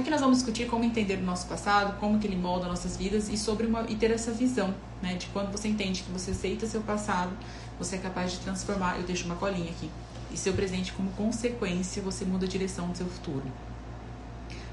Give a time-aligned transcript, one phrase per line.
[0.00, 3.28] Aqui nós vamos discutir como entender o nosso passado, como que ele molda nossas vidas
[3.28, 6.66] e sobre uma e ter essa visão, né, de quando você entende que você aceita
[6.66, 7.30] seu passado,
[7.78, 9.90] você é capaz de transformar, eu deixo uma colinha aqui,
[10.32, 13.44] e seu presente como consequência, você muda a direção do seu futuro.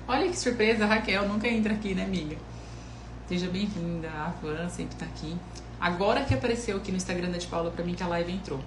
[0.08, 2.38] Olha que surpresa, Raquel nunca entra aqui, né, amiga?
[3.28, 5.36] Seja bem-vinda, a Van sempre tá aqui.
[5.78, 8.62] Agora que apareceu aqui no Instagram da de Paula para mim que a live entrou.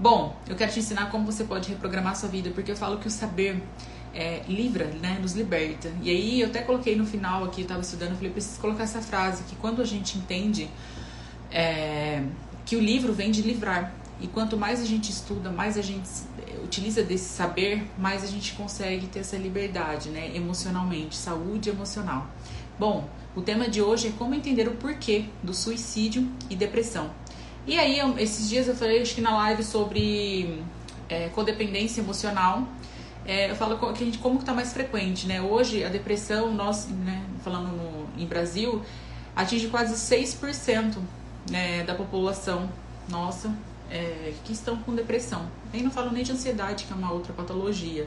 [0.00, 3.06] Bom, eu quero te ensinar como você pode reprogramar sua vida, porque eu falo que
[3.06, 3.62] o saber
[4.14, 5.90] é, livra, né, nos liberta.
[6.02, 8.84] E aí eu até coloquei no final aqui, eu tava estudando, eu falei, preciso colocar
[8.84, 10.70] essa frase, que quando a gente entende
[11.50, 12.22] é,
[12.64, 16.08] que o livro vem de livrar, e quanto mais a gente estuda, mais a gente
[16.62, 22.26] utiliza desse saber, mais a gente consegue ter essa liberdade, né, emocionalmente, saúde emocional.
[22.78, 27.10] Bom, o tema de hoje é como entender o porquê do suicídio e depressão.
[27.66, 30.62] E aí, esses dias eu falei, acho que na live sobre
[31.08, 32.68] é, codependência emocional,
[33.26, 35.40] é, eu falo que a gente, como que tá mais frequente, né?
[35.40, 38.82] Hoje a depressão, nós, né, falando no, em Brasil,
[39.34, 40.98] atinge quase 6%
[41.50, 42.68] né, da população
[43.08, 43.52] nossa
[43.90, 45.46] é, que estão com depressão.
[45.72, 48.06] Aí não falo nem de ansiedade, que é uma outra patologia,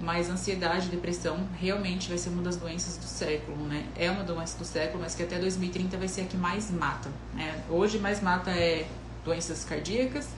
[0.00, 3.86] mas ansiedade e depressão realmente vai ser uma das doenças do século, né?
[3.96, 7.08] É uma doença do século, mas que até 2030 vai ser a que mais mata.
[7.34, 7.62] Né?
[7.70, 8.86] Hoje mais mata é
[9.24, 10.28] doenças cardíacas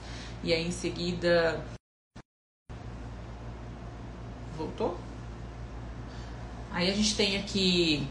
[0.43, 1.63] e aí em seguida
[4.59, 4.97] voltou.
[6.71, 8.07] Aí a gente tem aqui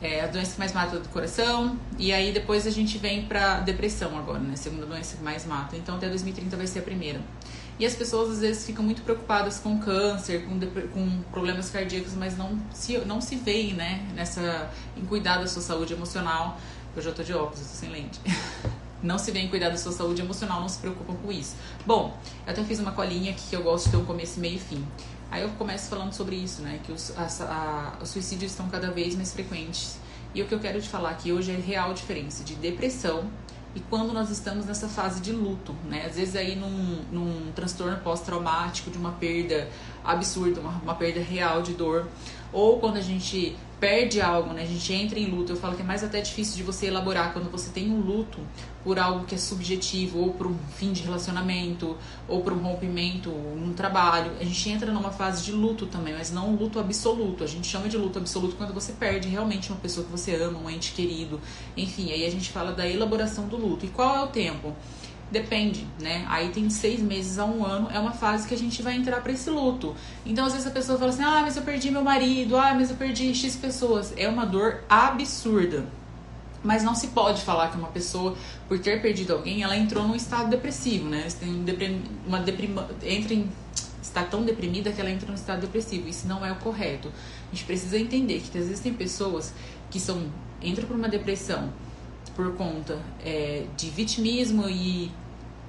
[0.00, 3.60] é, a doença que mais mata do coração, e aí depois a gente vem pra
[3.60, 4.56] depressão agora, né?
[4.56, 5.76] Segunda doença que mais mata.
[5.76, 7.20] Então até 2030 vai ser a primeira.
[7.78, 12.36] E as pessoas às vezes ficam muito preocupadas com câncer, com, com problemas cardíacos, mas
[12.36, 14.06] não se, não se veem, né?
[14.14, 16.58] Nessa, em cuidar da sua saúde emocional.
[16.94, 18.20] Eu já tô de óculos, tô sem lente.
[19.02, 21.56] não se vê em cuidar da sua saúde emocional, não se preocupam com isso.
[21.86, 24.56] Bom, eu até fiz uma colinha aqui que eu gosto de ter um começo, meio
[24.56, 24.84] e fim.
[25.32, 26.78] Aí eu começo falando sobre isso, né?
[26.84, 29.98] Que os, a, a, os suicídios estão cada vez mais frequentes.
[30.34, 33.30] E o que eu quero te falar aqui hoje é a real diferença de depressão
[33.74, 36.04] e quando nós estamos nessa fase de luto, né?
[36.04, 39.68] Às vezes aí num, num transtorno pós-traumático, de uma perda
[40.04, 42.06] absurda, uma, uma perda real de dor,
[42.52, 44.62] ou quando a gente perde algo, né?
[44.62, 45.50] A gente entra em luto.
[45.50, 48.38] Eu falo que é mais até difícil de você elaborar quando você tem um luto
[48.84, 51.96] por algo que é subjetivo, ou por um fim de relacionamento,
[52.28, 54.30] ou por um rompimento num trabalho.
[54.40, 57.42] A gente entra numa fase de luto também, mas não um luto absoluto.
[57.42, 60.60] A gente chama de luto absoluto quando você perde realmente uma pessoa que você ama,
[60.60, 61.40] um ente querido.
[61.76, 63.84] Enfim, aí a gente fala da elaboração do luto.
[63.84, 64.76] E qual é o tempo?
[65.30, 66.26] Depende, né?
[66.28, 69.22] Aí tem seis meses a um ano, é uma fase que a gente vai entrar
[69.22, 69.96] para esse luto.
[70.26, 72.90] Então, às vezes a pessoa fala assim: ah, mas eu perdi meu marido, ah, mas
[72.90, 74.12] eu perdi X pessoas.
[74.16, 75.86] É uma dor absurda.
[76.62, 78.36] Mas não se pode falar que uma pessoa,
[78.68, 81.26] por ter perdido alguém, ela entrou num estado depressivo, né?
[82.26, 83.50] Uma deprima, entra em,
[84.02, 86.08] está tão deprimida que ela entra num estado depressivo.
[86.08, 87.08] Isso não é o correto.
[87.50, 89.54] A gente precisa entender que às vezes tem pessoas
[89.90, 90.30] que são
[90.62, 91.72] entram por uma depressão
[92.34, 95.10] por conta é, de vitimismo e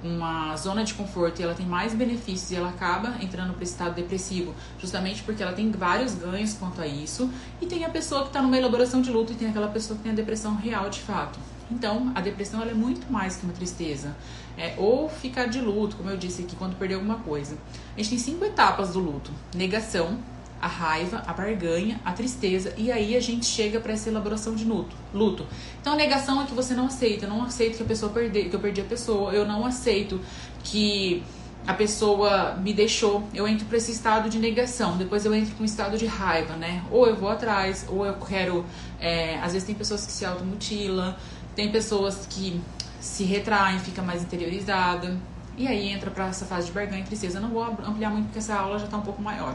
[0.02, 3.94] uma zona de conforto e ela tem mais benefícios e ela acaba entrando para estado
[3.94, 7.30] depressivo, justamente porque ela tem vários ganhos quanto a isso.
[7.60, 10.02] E tem a pessoa que está numa elaboração de luto e tem aquela pessoa que
[10.02, 11.38] tem a depressão real de fato.
[11.70, 14.14] Então, a depressão é muito mais que uma tristeza.
[14.56, 17.56] É, ou ficar de luto, como eu disse aqui, quando perder alguma coisa.
[17.94, 20.18] A gente tem cinco etapas do luto: negação,
[20.64, 24.64] a raiva, a barganha, a tristeza e aí a gente chega para essa elaboração de
[24.64, 24.96] luto.
[25.12, 25.46] Luto.
[25.78, 28.56] Então negação é que você não aceita, eu não aceito que a pessoa perde, que
[28.56, 30.18] eu perdi a pessoa, eu não aceito
[30.62, 31.22] que
[31.66, 35.62] a pessoa me deixou, eu entro para esse estado de negação, depois eu entro para
[35.62, 36.82] um estado de raiva, né?
[36.90, 38.64] Ou eu vou atrás, ou eu quero.
[38.98, 41.14] É, às vezes tem pessoas que se automutilam,
[41.54, 42.58] tem pessoas que
[43.00, 45.14] se retraem, fica mais interiorizada.
[45.58, 47.36] E aí entra para essa fase de barganha e tristeza.
[47.36, 49.54] Eu não vou ampliar muito porque essa aula já está um pouco maior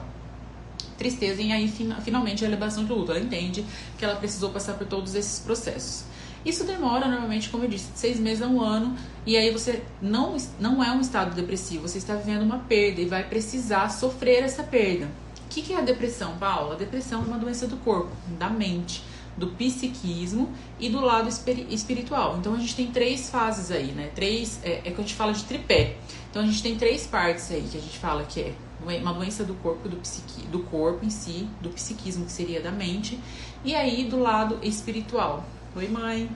[0.99, 1.73] tristeza e aí
[2.03, 3.11] finalmente a elevação de luto.
[3.11, 3.65] Ela entende
[3.97, 6.03] que ela precisou passar por todos esses processos.
[6.45, 8.95] Isso demora normalmente, como eu disse, seis meses a um ano,
[9.25, 13.05] e aí você não, não é um estado depressivo, você está vivendo uma perda e
[13.05, 15.07] vai precisar sofrer essa perda.
[15.45, 16.75] O que, que é a depressão, Paula?
[16.75, 19.03] A depressão é uma doença do corpo, da mente,
[19.35, 20.49] do psiquismo
[20.79, 22.37] e do lado espiritual.
[22.37, 24.11] Então a gente tem três fases aí, né?
[24.13, 25.95] Três, é, é que a gente fala de tripé.
[26.29, 28.53] Então a gente tem três partes aí que a gente fala que é
[28.85, 32.71] uma doença do corpo, do, psiqui, do corpo em si, do psiquismo, que seria da
[32.71, 33.19] mente,
[33.63, 35.43] e aí do lado espiritual.
[35.75, 36.29] Oi, mãe.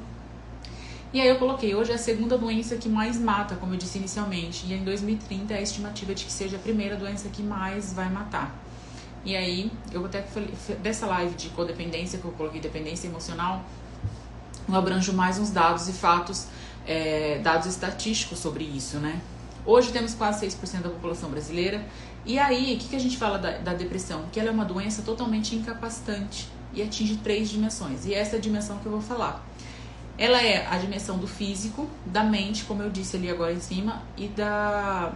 [1.14, 4.00] E aí eu coloquei, hoje é a segunda doença que mais mata, como eu disse
[4.00, 7.94] inicialmente, e em 2030 é a estimativa de que seja a primeira doença que mais
[7.94, 8.54] vai matar.
[9.24, 10.50] E aí, eu até falei,
[10.82, 13.64] dessa live de codependência, que eu coloquei dependência emocional,
[14.68, 16.48] eu abranjo mais uns dados e fatos,
[16.86, 19.22] é, dados estatísticos sobre isso, né?
[19.66, 21.86] Hoje temos quase 6% da população brasileira
[22.26, 24.26] E aí, o que, que a gente fala da, da depressão?
[24.32, 28.06] Que ela é uma doença totalmente incapacitante e atinge três dimensões.
[28.06, 29.46] E essa é a dimensão que eu vou falar.
[30.18, 34.02] Ela é a dimensão do físico, da mente, como eu disse ali agora em cima,
[34.16, 35.12] e da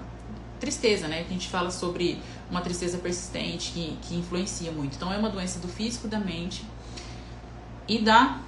[0.60, 1.24] tristeza, né?
[1.24, 2.20] Que a gente fala sobre
[2.50, 4.96] uma tristeza persistente que, que influencia muito.
[4.96, 6.66] Então é uma doença do físico, da mente
[7.88, 8.40] e da.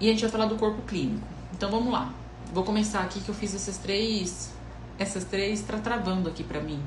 [0.00, 1.26] E a gente vai falar do corpo clínico.
[1.52, 2.12] Então vamos lá.
[2.52, 4.52] Vou começar aqui que eu fiz essas três.
[4.98, 6.82] Essas três tá travando aqui pra mim.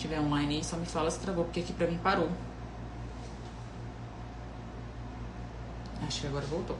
[0.00, 2.30] Tiver online aí, só me fala se travou, porque aqui pra mim parou.
[6.06, 6.76] Acho que agora voltou.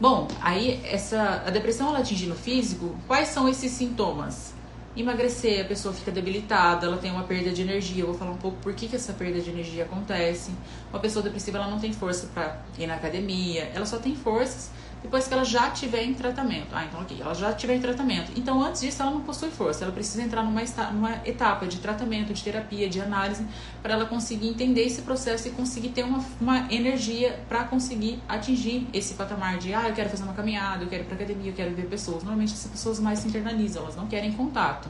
[0.00, 4.52] Bom, aí essa a depressão ela atingindo o físico, quais são esses sintomas?
[4.96, 8.02] Emagrecer, a pessoa fica debilitada, ela tem uma perda de energia.
[8.02, 10.50] Eu vou falar um pouco por que, que essa perda de energia acontece.
[10.92, 14.72] Uma pessoa depressiva ela não tem força para ir na academia, ela só tem forças
[15.04, 16.68] depois que ela já tiver em tratamento.
[16.72, 18.32] Ah, então ok, ela já tiver em tratamento.
[18.34, 20.62] Então antes disso ela não possui força, ela precisa entrar numa,
[20.92, 23.46] numa etapa de tratamento, de terapia, de análise,
[23.82, 28.88] para ela conseguir entender esse processo e conseguir ter uma, uma energia para conseguir atingir
[28.94, 31.54] esse patamar de, ah, eu quero fazer uma caminhada, eu quero ir pra academia, eu
[31.54, 32.22] quero ver pessoas.
[32.22, 34.88] Normalmente essas pessoas mais se internalizam, elas não querem contato.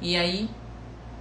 [0.00, 0.48] E aí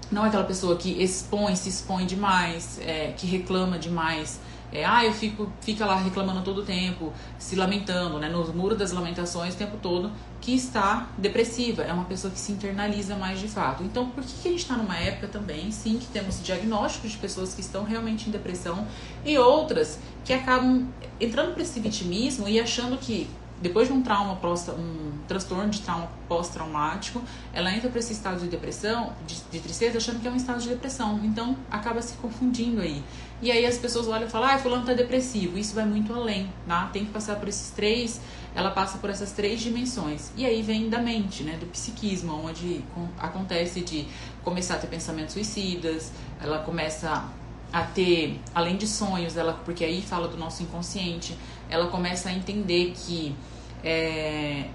[0.10, 4.40] não é aquela pessoa que expõe, se expõe demais, é, que reclama demais
[4.72, 8.78] é, ah, eu fico fica lá reclamando todo o tempo, se lamentando, né, nos muros
[8.78, 13.40] das lamentações o tempo todo, que está depressiva, é uma pessoa que se internaliza mais
[13.40, 13.84] de fato.
[13.84, 17.18] Então, por que, que a gente está numa época também, sim, que temos diagnósticos de
[17.18, 18.88] pessoas que estão realmente em depressão
[19.26, 20.88] e outras que acabam
[21.20, 23.30] entrando para esse vitimismo e achando que
[23.62, 27.22] depois de um trauma pós, um transtorno de trauma pós-traumático,
[27.54, 30.62] ela entra para esse estado de depressão, de, de, tristeza, achando que é um estado
[30.62, 31.20] de depressão.
[31.24, 33.04] Então acaba se confundindo aí.
[33.42, 35.58] E aí as pessoas olham e falam, ah, fulano tá depressivo.
[35.58, 36.88] Isso vai muito além, tá?
[36.92, 38.20] Tem que passar por esses três,
[38.54, 40.32] ela passa por essas três dimensões.
[40.36, 41.58] E aí vem da mente, né?
[41.58, 42.84] Do psiquismo, onde
[43.18, 44.06] acontece de
[44.44, 47.26] começar a ter pensamentos suicidas, ela começa
[47.72, 51.38] a ter, além de sonhos, ela, porque aí fala do nosso inconsciente,
[51.70, 53.36] ela começa a entender que
[53.84, 54.66] é,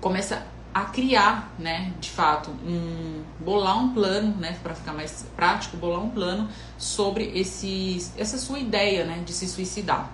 [0.00, 0.46] começa
[0.82, 6.00] a criar, né, de fato, um bolar um plano, né, para ficar mais prático, bolar
[6.00, 10.10] um plano sobre esses, essa sua ideia, né, de se suicidar.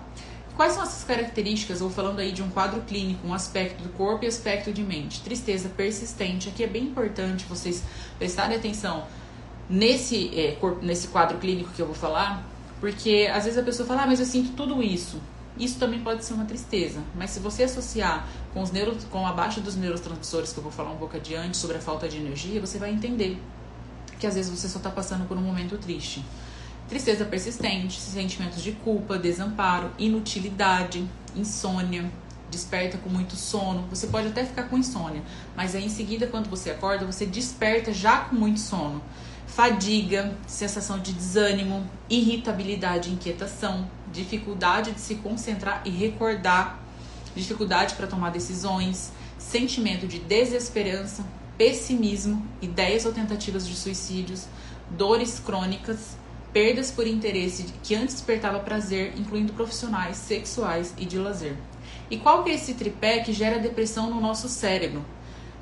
[0.55, 1.81] Quais são essas características?
[1.81, 5.21] Vou falando aí de um quadro clínico, um aspecto do corpo e aspecto de mente.
[5.21, 6.47] Tristeza persistente.
[6.47, 7.83] Aqui é bem importante vocês
[8.17, 9.03] prestarem atenção
[9.69, 12.43] nesse, é, nesse quadro clínico que eu vou falar,
[12.79, 15.21] porque às vezes a pessoa fala, ah, mas eu sinto tudo isso.
[15.57, 19.31] Isso também pode ser uma tristeza, mas se você associar com os neuro, com a
[19.31, 22.59] baixa dos neurotransmissores que eu vou falar um pouco adiante sobre a falta de energia,
[22.59, 23.41] você vai entender
[24.19, 26.25] que às vezes você só está passando por um momento triste.
[26.89, 32.11] Tristeza persistente, sentimentos de culpa, desamparo, inutilidade, insônia,
[32.51, 33.87] desperta com muito sono.
[33.89, 35.23] Você pode até ficar com insônia,
[35.55, 39.01] mas aí em seguida, quando você acorda, você desperta já com muito sono
[39.55, 46.79] fadiga, sensação de desânimo, irritabilidade, inquietação, dificuldade de se concentrar e recordar,
[47.35, 51.25] dificuldade para tomar decisões, sentimento de desesperança,
[51.57, 54.47] pessimismo, ideias ou tentativas de suicídios,
[54.89, 56.17] dores crônicas,
[56.51, 61.57] perdas por interesse que antes despertava prazer, incluindo profissionais, sexuais e de lazer.
[62.09, 65.03] E qual que é esse tripé que gera depressão no nosso cérebro?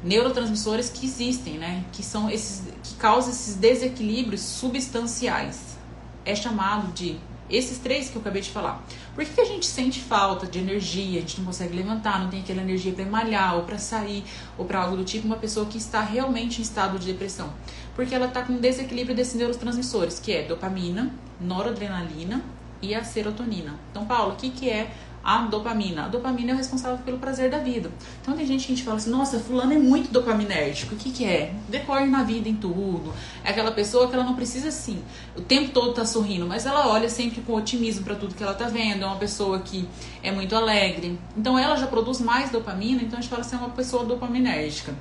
[0.03, 1.85] neurotransmissores que existem, né?
[1.91, 5.77] Que são esses que causam esses desequilíbrios substanciais.
[6.25, 7.17] É chamado de
[7.55, 8.83] esses três que eu acabei de falar.
[9.13, 11.19] Por que, que a gente sente falta de energia?
[11.19, 14.23] A gente não consegue levantar, não tem aquela energia para malhar ou para sair
[14.57, 15.27] ou para algo do tipo.
[15.27, 17.53] Uma pessoa que está realmente em estado de depressão,
[17.95, 22.43] porque ela está com desequilíbrio desses neurotransmissores, que é dopamina, noradrenalina
[22.81, 23.79] e a serotonina.
[23.91, 24.91] Então, Paulo, o que, que é
[25.23, 26.05] a dopamina.
[26.05, 27.89] A dopamina é o responsável pelo prazer da vida.
[28.21, 30.95] Então tem gente que a gente fala assim, nossa, fulano é muito dopaminérgico.
[30.95, 31.53] O que que é?
[31.69, 33.13] Decorre na vida, em tudo.
[33.43, 35.01] É aquela pessoa que ela não precisa assim,
[35.35, 38.53] o tempo todo tá sorrindo, mas ela olha sempre com otimismo para tudo que ela
[38.53, 39.03] tá vendo.
[39.03, 39.87] É uma pessoa que
[40.21, 41.17] é muito alegre.
[41.37, 44.93] Então ela já produz mais dopamina, então a gente fala assim, é uma pessoa dopaminérgica.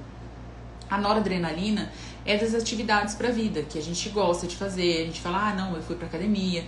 [0.88, 1.90] A noradrenalina
[2.24, 5.02] é das atividades para a vida, que a gente gosta de fazer.
[5.02, 6.64] A gente fala, ah, não, eu fui para academia,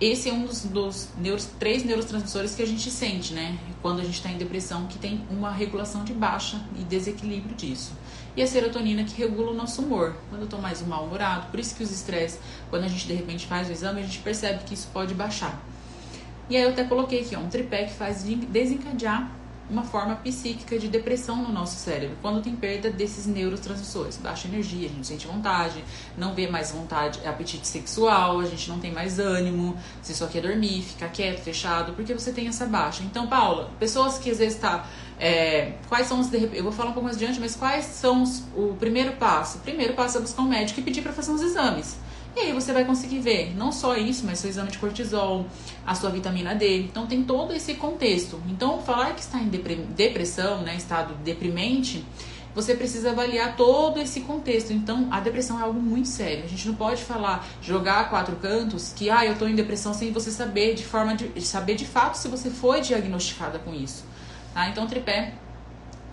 [0.00, 3.58] esse é um dos, dos neuros, três neurotransmissores que a gente sente, né?
[3.82, 7.92] Quando a gente está em depressão, que tem uma regulação de baixa e desequilíbrio disso.
[8.34, 10.16] E a serotonina que regula o nosso humor.
[10.30, 12.40] Quando eu estou mais mal-humorado, por isso que os estresses,
[12.70, 15.60] quando a gente de repente faz o exame, a gente percebe que isso pode baixar.
[16.48, 19.30] E aí eu até coloquei aqui, ó, um tripé que faz desencadear
[19.68, 24.86] uma forma psíquica de depressão no nosso cérebro, quando tem perda desses neurotransmissores, baixa energia,
[24.88, 25.82] a gente sente vontade,
[26.16, 30.42] não vê mais vontade, apetite sexual, a gente não tem mais ânimo, você só quer
[30.42, 33.02] dormir, ficar quieto, fechado, porque você tem essa baixa.
[33.02, 34.86] Então, Paula, pessoas que às vezes tá
[35.18, 36.32] é, quais são os.
[36.32, 39.58] Eu vou falar um pouco mais adiante, mas quais são os, o primeiro passo?
[39.58, 41.96] O primeiro passo é buscar um médico e pedir para fazer uns exames.
[42.36, 45.46] E aí você vai conseguir ver não só isso, mas seu exame de cortisol,
[45.86, 46.82] a sua vitamina D.
[46.82, 48.38] Então tem todo esse contexto.
[48.46, 52.04] Então falar que está em depressão, né, estado deprimente,
[52.54, 54.72] você precisa avaliar todo esse contexto.
[54.72, 56.42] Então, a depressão é algo muito sério.
[56.44, 59.92] A gente não pode falar, jogar a quatro cantos, que ah, eu estou em depressão
[59.92, 64.04] sem você saber de forma de saber de fato se você foi diagnosticada com isso.
[64.54, 64.70] Tá?
[64.70, 65.34] Então, tripé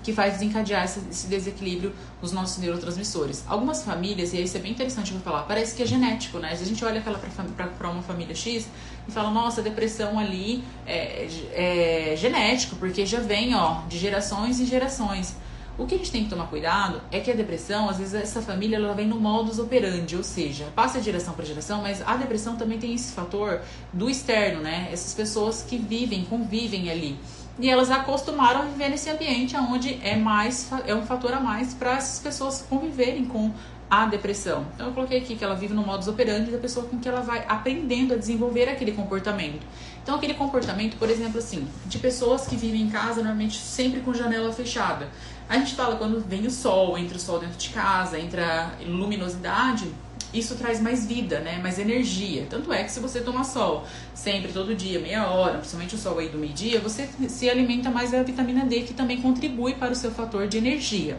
[0.03, 3.43] que faz desencadear esse, esse, desequilíbrio nos nossos neurotransmissores.
[3.47, 6.49] Algumas famílias, e isso é bem interessante eu falar, parece que é genético, né?
[6.51, 8.67] A gente olha aquela para uma família X
[9.07, 14.65] e fala, nossa, depressão ali é, é, genético, porque já vem ó, de gerações e
[14.65, 15.35] gerações.
[15.75, 18.43] O que a gente tem que tomar cuidado é que a depressão, às vezes essa
[18.43, 22.15] família ela vem no modus operandi, ou seja, passa de geração para geração, mas a
[22.15, 23.59] depressão também tem esse fator
[23.91, 24.89] do externo, né?
[24.91, 27.17] Essas pessoas que vivem, convivem ali.
[27.59, 31.73] E elas acostumaram a viver nesse ambiente onde é mais é um fator a mais
[31.73, 33.51] para essas pessoas conviverem com
[33.89, 34.65] a depressão.
[34.73, 37.21] Então eu coloquei aqui que ela vive no modus operandi da pessoa com que ela
[37.21, 39.61] vai aprendendo a desenvolver aquele comportamento.
[40.01, 44.11] Então aquele comportamento, por exemplo, assim, de pessoas que vivem em casa normalmente sempre com
[44.11, 45.07] janela fechada.
[45.47, 49.93] A gente fala quando vem o sol, entra o sol dentro de casa, entra luminosidade,
[50.33, 51.59] isso traz mais vida, né?
[51.59, 52.47] Mais energia.
[52.49, 56.19] Tanto é que se você toma sol sempre, todo dia, meia hora, principalmente o sol
[56.19, 59.95] aí do meio-dia, você se alimenta mais da vitamina D, que também contribui para o
[59.95, 61.17] seu fator de energia.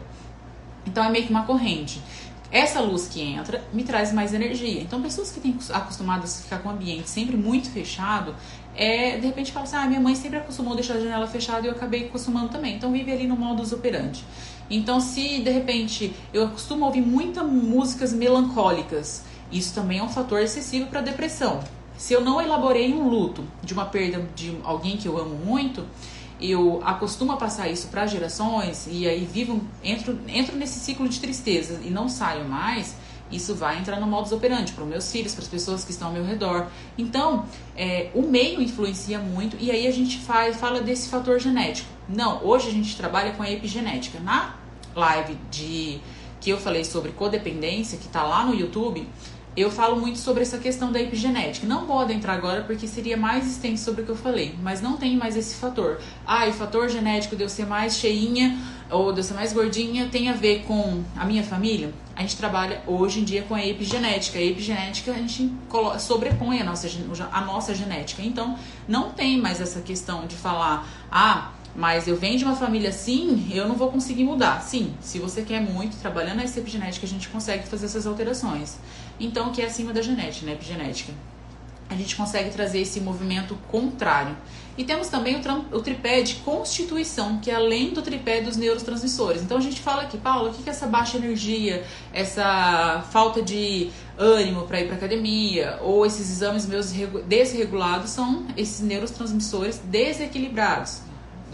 [0.86, 2.00] Então é meio que uma corrente.
[2.50, 4.80] Essa luz que entra me traz mais energia.
[4.80, 8.32] Então, pessoas que têm acostumadas a ficar com o ambiente sempre muito fechado,
[8.76, 11.70] é, de repente fala assim: ah, minha mãe sempre acostumou deixar a janela fechada e
[11.70, 12.76] eu acabei acostumando também.
[12.76, 14.24] Então, vive ali no modus operandi.
[14.70, 20.40] Então, se de repente eu costumo ouvir muitas músicas melancólicas, isso também é um fator
[20.40, 21.60] excessivo para depressão.
[21.96, 25.86] Se eu não elaborei um luto de uma perda de alguém que eu amo muito,
[26.40, 31.20] eu acostumo a passar isso para gerações e aí vivo, entro, entro nesse ciclo de
[31.20, 32.96] tristeza e não saio mais,
[33.34, 36.08] isso vai entrar no modus operandi para os meus filhos, para as pessoas que estão
[36.08, 36.68] ao meu redor.
[36.96, 41.88] Então, é, o meio influencia muito e aí a gente faz, fala desse fator genético.
[42.08, 44.20] Não, hoje a gente trabalha com a epigenética.
[44.20, 44.54] Na
[44.94, 46.00] live de
[46.40, 49.08] que eu falei sobre codependência, que está lá no YouTube,
[49.56, 51.66] eu falo muito sobre essa questão da epigenética.
[51.66, 54.96] Não vou adentrar agora porque seria mais extenso sobre o que eu falei, mas não
[54.96, 56.00] tem mais esse fator.
[56.26, 58.58] Ah, o fator genético de eu ser mais cheinha
[58.94, 61.92] ou de eu ser mais gordinha tem a ver com a minha família?
[62.14, 64.38] A gente trabalha hoje em dia com a epigenética.
[64.38, 65.52] A epigenética a gente
[65.98, 66.88] sobrepõe a nossa,
[67.32, 68.22] a nossa genética.
[68.22, 72.90] Então, não tem mais essa questão de falar, ah, mas eu venho de uma família
[72.90, 74.62] assim, eu não vou conseguir mudar.
[74.62, 78.78] Sim, se você quer muito, trabalhando na epigenética, a gente consegue fazer essas alterações.
[79.18, 80.52] Então, que é acima da genética, né?
[80.52, 81.12] Epigenética.
[81.90, 84.36] A gente consegue trazer esse movimento contrário.
[84.76, 89.42] E temos também o, o, tripé de constituição, que é além do tripé dos neurotransmissores.
[89.42, 93.90] Então a gente fala aqui, Paulo, o que é essa baixa energia, essa falta de
[94.18, 96.92] ânimo para ir para academia, ou esses exames meus
[97.26, 101.02] desregulados são esses neurotransmissores desequilibrados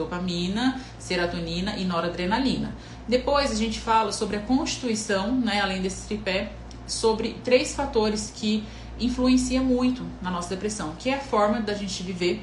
[0.01, 2.75] dopamina, serotonina e noradrenalina.
[3.07, 6.53] Depois a gente fala sobre a constituição, né, além desse tripé,
[6.87, 8.65] sobre três fatores que
[8.99, 12.43] influenciam muito na nossa depressão, que é a forma da gente viver,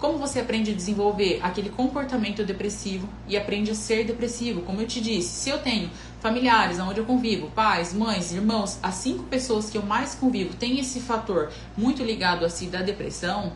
[0.00, 4.62] como você aprende a desenvolver aquele comportamento depressivo e aprende a ser depressivo.
[4.62, 5.90] Como eu te disse, se eu tenho
[6.20, 10.80] familiares onde eu convivo, pais, mães, irmãos, as cinco pessoas que eu mais convivo têm
[10.80, 13.52] esse fator muito ligado a si da depressão,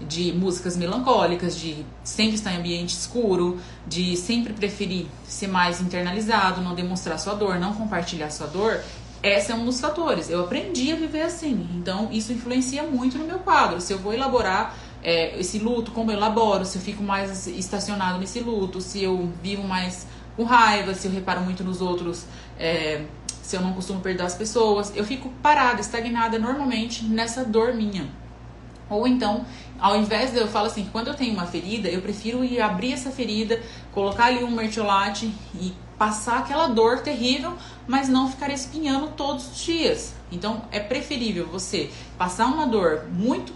[0.00, 6.60] de músicas melancólicas, de sempre estar em ambiente escuro, de sempre preferir ser mais internalizado,
[6.60, 8.82] não demonstrar sua dor, não compartilhar sua dor,
[9.24, 10.28] esse é um dos fatores.
[10.28, 13.80] Eu aprendi a viver assim, então isso influencia muito no meu quadro.
[13.80, 18.18] Se eu vou elaborar é, esse luto, como eu elaboro, se eu fico mais estacionado
[18.18, 22.24] nesse luto, se eu vivo mais com raiva, se eu reparo muito nos outros,
[22.58, 23.04] é,
[23.42, 28.08] se eu não costumo perdoar as pessoas, eu fico parada, estagnada normalmente nessa dor minha.
[28.88, 29.44] Ou então,
[29.78, 32.92] ao invés de eu falo assim, quando eu tenho uma ferida, eu prefiro ir abrir
[32.92, 33.60] essa ferida,
[33.92, 37.54] colocar ali um mertiolate e passar aquela dor terrível,
[37.86, 40.14] mas não ficar espinhando todos os dias.
[40.32, 43.52] Então, é preferível você passar uma dor muito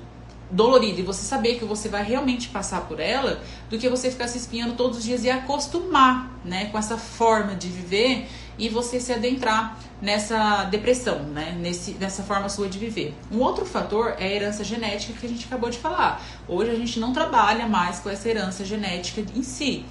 [0.50, 4.28] dolorida e você saber que você vai realmente passar por ela, do que você ficar
[4.28, 8.26] se espinhando todos os dias e acostumar, né, com essa forma de viver
[8.58, 11.56] e você se adentrar nessa depressão, né?
[11.60, 13.14] Nesse, nessa forma sua de viver.
[13.30, 16.20] Um outro fator é a herança genética que a gente acabou de falar.
[16.48, 19.84] Hoje a gente não trabalha mais com essa herança genética em si.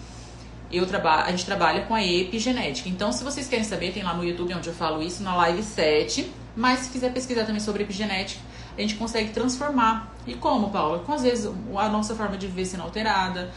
[0.70, 2.90] Eu trabalho, a gente trabalha com a epigenética.
[2.90, 5.64] Então, se vocês querem saber, tem lá no YouTube onde eu falo isso, na live
[5.64, 6.30] 7.
[6.58, 8.42] Mas se quiser pesquisar também sobre epigenética,
[8.78, 10.14] a gente consegue transformar.
[10.28, 11.00] E como, Paula?
[11.00, 13.50] Com às vezes a nossa forma de viver sendo alterada,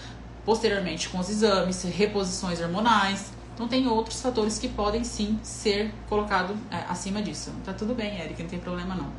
[0.45, 3.33] posteriormente com os exames, reposições hormonais.
[3.55, 7.53] Então tem outros fatores que podem sim ser colocados é, acima disso.
[7.65, 9.11] Tá tudo bem, Eric, não tem problema não.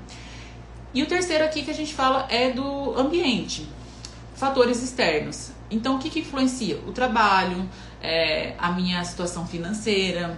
[0.94, 3.68] E o terceiro aqui que a gente fala é do ambiente,
[4.34, 5.52] fatores externos.
[5.70, 6.80] Então o que, que influencia?
[6.88, 7.70] O trabalho,
[8.02, 10.38] é, a minha situação financeira,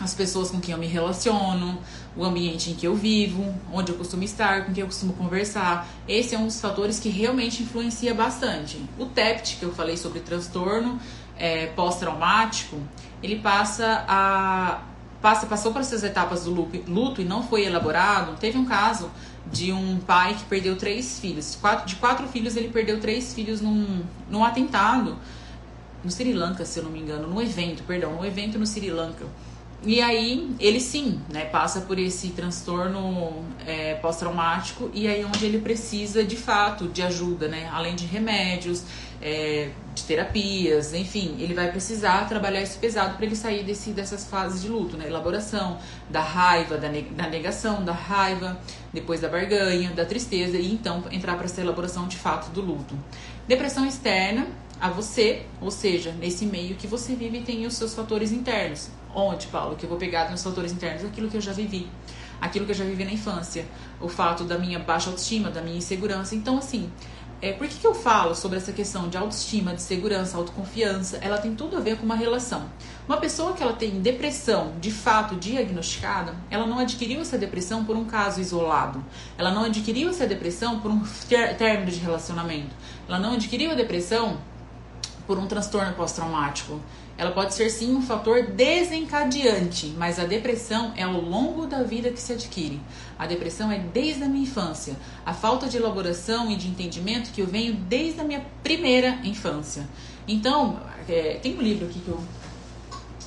[0.00, 1.78] as pessoas com quem eu me relaciono,
[2.16, 5.86] o ambiente em que eu vivo, onde eu costumo estar, com quem eu costumo conversar.
[6.08, 8.80] Esse é um dos fatores que realmente influencia bastante.
[8.98, 10.98] O TEPT, que eu falei sobre transtorno
[11.36, 12.78] é, pós-traumático,
[13.22, 14.82] ele passa a
[15.20, 18.38] passa passou por essas etapas do luto e não foi elaborado.
[18.38, 19.10] Teve um caso
[19.52, 21.58] de um pai que perdeu três filhos.
[21.60, 25.18] Quatro, de quatro filhos, ele perdeu três filhos num, num atentado
[26.02, 28.90] no Sri Lanka, se eu não me engano, no evento, perdão, no evento no Sri
[28.90, 29.26] Lanka.
[29.82, 35.58] E aí ele sim, né, passa por esse transtorno é, pós-traumático e aí onde ele
[35.58, 38.84] precisa de fato de ajuda, né, além de remédios,
[39.22, 44.26] é, de terapias, enfim, ele vai precisar trabalhar esse pesado para ele sair desse, dessas
[44.26, 45.78] fases de luto, né, elaboração
[46.10, 48.60] da raiva, da, da negação, da raiva,
[48.92, 52.94] depois da barganha, da tristeza e então entrar para essa elaboração de fato do luto.
[53.48, 54.46] Depressão externa
[54.78, 58.90] a você, ou seja, nesse meio que você vive tem os seus fatores internos.
[59.14, 61.88] Onde, Paulo, que eu vou pegar nos fatores internos aquilo que eu já vivi,
[62.40, 63.66] aquilo que eu já vivi na infância,
[64.00, 66.34] o fato da minha baixa autoestima, da minha insegurança.
[66.34, 66.90] Então, assim,
[67.42, 71.16] é, por que, que eu falo sobre essa questão de autoestima, de segurança, autoconfiança?
[71.22, 72.64] Ela tem tudo a ver com uma relação.
[73.08, 77.96] Uma pessoa que ela tem depressão de fato diagnosticada, ela não adquiriu essa depressão por
[77.96, 79.02] um caso isolado.
[79.38, 81.02] Ela não adquiriu essa depressão por um
[81.56, 82.76] término de relacionamento.
[83.08, 84.38] Ela não adquiriu a depressão
[85.26, 86.78] por um transtorno pós-traumático.
[87.20, 92.08] Ela pode ser sim um fator desencadeante, mas a depressão é ao longo da vida
[92.10, 92.80] que se adquire.
[93.18, 94.96] A depressão é desde a minha infância.
[95.26, 99.86] A falta de elaboração e de entendimento que eu venho desde a minha primeira infância.
[100.26, 102.18] Então, é, tem um livro aqui que eu.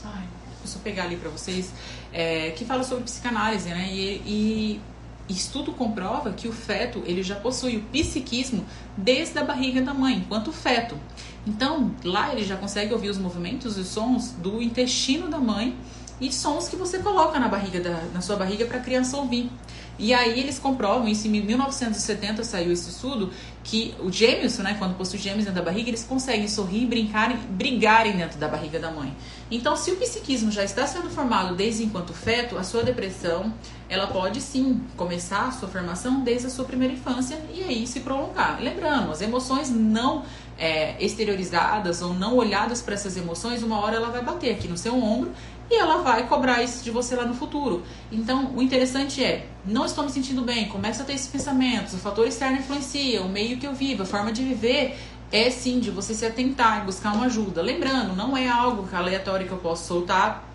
[0.04, 0.24] Ai,
[0.64, 1.72] deixa eu pegar ali para vocês.
[2.12, 3.90] É, que fala sobre psicanálise, né?
[3.92, 4.82] E, e
[5.30, 8.66] estudo comprova que o feto ele já possui o psiquismo
[8.98, 10.98] desde a barriga da mãe, enquanto feto.
[11.46, 15.76] Então, lá ele já consegue ouvir os movimentos e sons do intestino da mãe
[16.20, 19.50] e sons que você coloca na barriga da, na sua barriga para a criança ouvir.
[19.98, 23.32] E aí eles comprovam, isso em 1970 saiu esse estudo,
[23.64, 28.18] que os gêmeos, né, quando possuem gêmeos dentro da barriga, eles conseguem sorrir, brincar, brigarem
[28.18, 29.16] dentro da barriga da mãe.
[29.52, 33.54] Então, se o psiquismo já está sendo formado desde enquanto feto, a sua depressão,
[33.88, 38.00] ela pode sim começar a sua formação desde a sua primeira infância e aí se
[38.00, 38.60] prolongar.
[38.60, 40.24] Lembrando, as emoções não
[40.58, 44.78] é, exteriorizadas ou não olhadas para essas emoções, uma hora ela vai bater aqui no
[44.78, 45.32] seu ombro
[45.70, 47.84] e ela vai cobrar isso de você lá no futuro.
[48.12, 51.98] Então, o interessante é, não estou me sentindo bem, começa a ter esses pensamentos, o
[51.98, 54.98] fator externo influencia, o meio que eu vivo, a forma de viver
[55.32, 57.62] é sim de você se atentar e buscar uma ajuda.
[57.62, 60.54] Lembrando, não é algo aleatório que eu posso soltar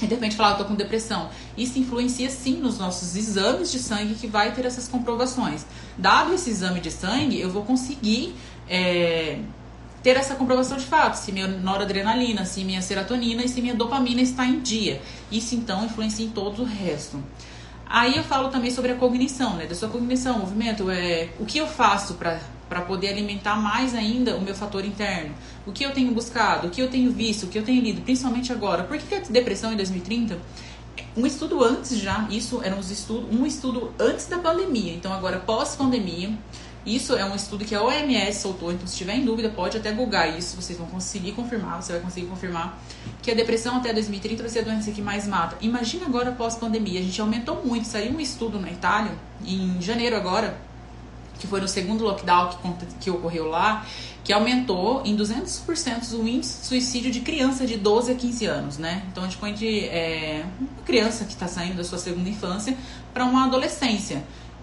[0.00, 1.28] e de repente falar, eu tô com depressão.
[1.56, 5.66] Isso influencia sim nos nossos exames de sangue que vai ter essas comprovações.
[5.96, 8.34] Dado esse exame de sangue, eu vou conseguir
[8.68, 9.40] é,
[10.08, 14.22] ter essa comprovação de fato, se minha noradrenalina, se minha serotonina e se minha dopamina
[14.22, 15.02] está em dia.
[15.30, 17.22] Isso então influencia em todo o resto.
[17.86, 19.66] Aí eu falo também sobre a cognição, né?
[19.66, 24.40] Da sua cognição, movimento, é o que eu faço para poder alimentar mais ainda o
[24.40, 25.34] meu fator interno.
[25.66, 28.00] O que eu tenho buscado, o que eu tenho visto, o que eu tenho lido,
[28.00, 28.84] principalmente agora.
[28.84, 30.38] Por que a depressão em 2030?
[31.14, 35.38] Um estudo antes já, isso era um estudo, um estudo antes da pandemia, então agora
[35.38, 36.30] pós-pandemia,
[36.94, 39.92] isso é um estudo que a OMS soltou, então se tiver em dúvida, pode até
[39.92, 42.78] googar isso, vocês vão conseguir confirmar, você vai conseguir confirmar
[43.22, 45.56] que a depressão até 2030 vai ser a doença que mais mata.
[45.60, 49.12] Imagina agora pós-pandemia, a gente aumentou muito, saiu um estudo na Itália,
[49.44, 50.58] em janeiro agora,
[51.38, 53.86] que foi no segundo lockdown que, que ocorreu lá,
[54.24, 58.78] que aumentou em 200% o índice de suicídio de criança de 12 a 15 anos,
[58.78, 59.04] né?
[59.10, 62.76] Então a gente põe de é, uma criança que está saindo da sua segunda infância
[63.14, 64.22] para uma adolescência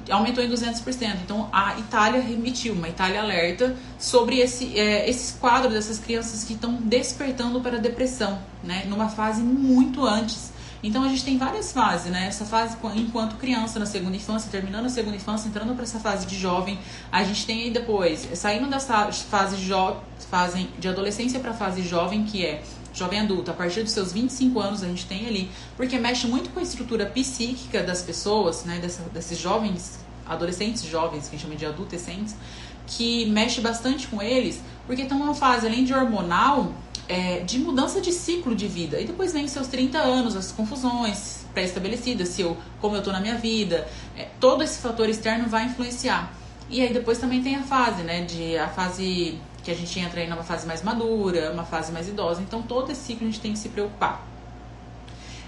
[0.10, 1.18] aumentou em 200%.
[1.24, 6.54] Então a Itália remitiu uma Itália alerta sobre esse, é, esses quadros dessas crianças que
[6.54, 8.86] estão despertando para a depressão, né?
[8.88, 10.54] Numa fase muito antes.
[10.84, 12.28] Então a gente tem várias fases, né?
[12.28, 16.28] Essa fase enquanto criança na segunda infância, terminando a segunda infância, entrando para essa fase
[16.28, 16.78] de jovem.
[17.12, 19.96] A gente tem aí depois, saindo dessa fase, jo
[20.30, 22.62] fase de adolescência para a fase jovem, que é
[22.96, 26.50] jovem adulto, a partir dos seus 25 anos a gente tem ali, porque mexe muito
[26.50, 31.42] com a estrutura psíquica das pessoas, né, dessa, desses jovens, adolescentes jovens, que a gente
[31.42, 32.36] chama de adolescentes,
[32.88, 36.74] que mexe bastante com eles, porque estão numa fase, além de hormonal,
[37.08, 39.00] é, de mudança de ciclo de vida.
[39.00, 43.20] E depois vem seus 30 anos, as confusões pré-estabelecidas, se eu, como eu tô na
[43.20, 46.32] minha vida, é, todo esse fator externo vai influenciar.
[46.70, 50.22] E aí depois também tem a fase, né, de a fase que a gente entra
[50.22, 52.40] aí numa fase mais madura, uma fase mais idosa.
[52.40, 54.24] Então, todo esse ciclo a gente tem que se preocupar.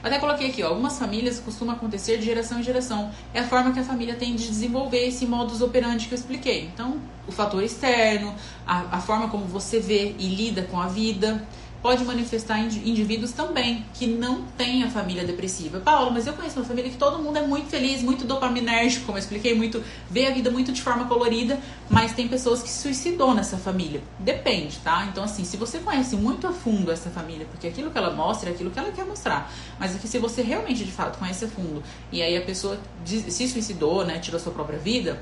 [0.03, 3.11] Até coloquei aqui, ó, algumas famílias costumam acontecer de geração em geração.
[3.33, 6.65] É a forma que a família tem de desenvolver esse modus operandi que eu expliquei.
[6.73, 8.33] Então, o fator externo,
[8.65, 11.45] a, a forma como você vê e lida com a vida
[11.81, 15.79] pode manifestar indivíduos também que não têm a família depressiva.
[15.79, 19.17] Paulo, mas eu conheço uma família que todo mundo é muito feliz, muito dopaminérgico, como
[19.17, 21.59] eu expliquei, muito vê a vida muito de forma colorida,
[21.89, 24.01] mas tem pessoas que se suicidou nessa família.
[24.19, 25.07] Depende, tá?
[25.11, 28.49] Então assim, se você conhece muito a fundo essa família, porque aquilo que ela mostra
[28.49, 31.45] é aquilo que ela quer mostrar, mas é que se você realmente de fato conhece
[31.45, 35.21] a fundo e aí a pessoa se suicidou, né, tirou sua própria vida,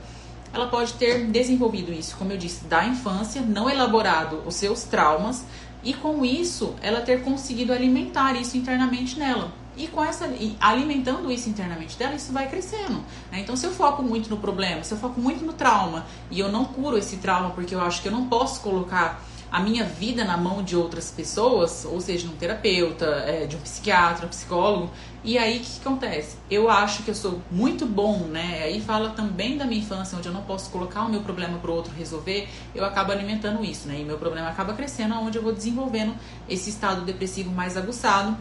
[0.56, 5.44] ela pode ter desenvolvido isso, como eu disse, da infância, não elaborado os seus traumas,
[5.86, 9.54] e com isso ela ter conseguido alimentar isso internamente nela.
[9.78, 13.04] E com essa e alimentando isso internamente dela, isso vai crescendo.
[13.32, 13.40] Né?
[13.42, 16.52] Então, se eu foco muito no problema, se eu foco muito no trauma e eu
[16.52, 19.22] não curo esse trauma porque eu acho que eu não posso colocar
[19.56, 23.56] a minha vida na mão de outras pessoas, ou seja, de um terapeuta, é, de
[23.56, 24.92] um psiquiatra, um psicólogo,
[25.24, 26.36] e aí o que, acontece?
[26.52, 28.64] Eu acho que eu sou muito bom, né?
[28.64, 31.72] Aí fala também da minha infância, onde eu não posso colocar o meu problema para
[31.72, 33.98] o outro resolver, eu acabo alimentando isso, né?
[33.98, 36.14] E meu problema acaba crescendo, onde eu vou desenvolvendo
[36.50, 38.38] esse estado depressivo mais aguçado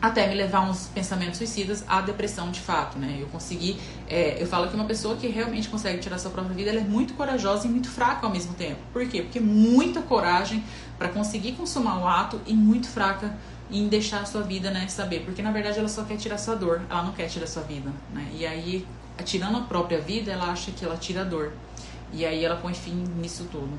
[0.00, 3.18] até me levar uns pensamentos suicidas à depressão de fato, né?
[3.20, 6.70] Eu consegui, é, eu falo que uma pessoa que realmente consegue tirar sua própria vida,
[6.70, 8.78] ela é muito corajosa e muito fraca ao mesmo tempo.
[8.92, 9.22] Por quê?
[9.22, 10.64] Porque muita coragem
[10.98, 13.36] para conseguir consumar o ato e muito fraca
[13.70, 16.56] em deixar a sua vida, né, saber, porque na verdade ela só quer tirar sua
[16.56, 18.28] dor, ela não quer tirar sua vida, né?
[18.34, 18.86] E aí,
[19.24, 21.52] tirando a própria vida, ela acha que ela tira a dor.
[22.12, 23.78] E aí ela põe fim nisso tudo.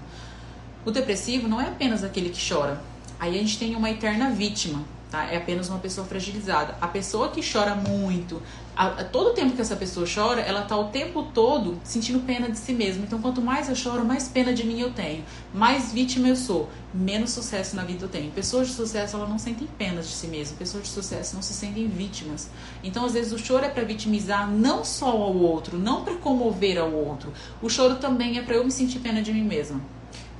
[0.86, 2.81] O depressivo não é apenas aquele que chora.
[3.19, 5.26] Aí a gente tem uma eterna vítima, tá?
[5.26, 6.76] É apenas uma pessoa fragilizada.
[6.80, 8.41] A pessoa que chora muito,
[8.76, 12.21] a, a, todo o tempo que essa pessoa chora, ela tá o tempo todo sentindo
[12.21, 13.04] pena de si mesma.
[13.04, 16.69] Então, quanto mais eu choro, mais pena de mim eu tenho, mais vítima eu sou,
[16.93, 18.32] menos sucesso na vida eu tenho.
[18.32, 20.58] Pessoas de sucesso, elas não sentem pena de si mesmas.
[20.58, 22.50] Pessoas de sucesso não se sentem vítimas.
[22.82, 26.78] Então, às vezes, o choro é para vitimizar não só ao outro, não para comover
[26.78, 27.34] ao outro.
[27.62, 29.82] O choro também é para eu me sentir pena de mim mesma.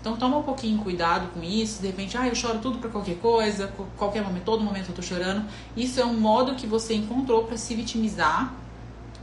[0.02, 3.18] Então toma um pouquinho cuidado com isso, de repente, ah, eu choro tudo para qualquer
[3.18, 5.46] coisa, qualquer momento, todo momento eu tô chorando.
[5.78, 8.52] Isso é um modo que você encontrou para se vitimizar,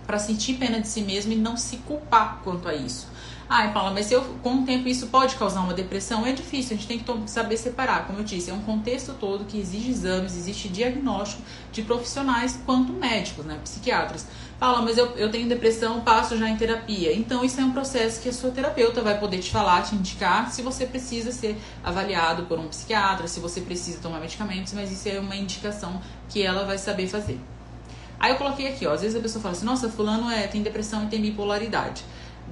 [0.07, 3.09] para sentir pena de si mesmo e não se culpar quanto a isso.
[3.51, 6.27] Ai, Paula, mas eu, com o tempo isso pode causar uma depressão?
[6.27, 8.07] É difícil, a gente tem que saber separar.
[8.07, 12.93] Como eu disse, é um contexto todo que exige exames, existe diagnóstico de profissionais quanto
[12.93, 14.27] médicos, né, psiquiatras.
[14.59, 17.15] Fala, mas eu, eu tenho depressão, passo já em terapia.
[17.15, 20.51] Então, isso é um processo que a sua terapeuta vai poder te falar, te indicar
[20.51, 25.09] se você precisa ser avaliado por um psiquiatra, se você precisa tomar medicamentos, mas isso
[25.09, 27.39] é uma indicação que ela vai saber fazer.
[28.19, 30.61] Aí eu coloquei aqui, ó, às vezes a pessoa fala assim, nossa, fulano é, tem
[30.61, 32.03] depressão e tem bipolaridade.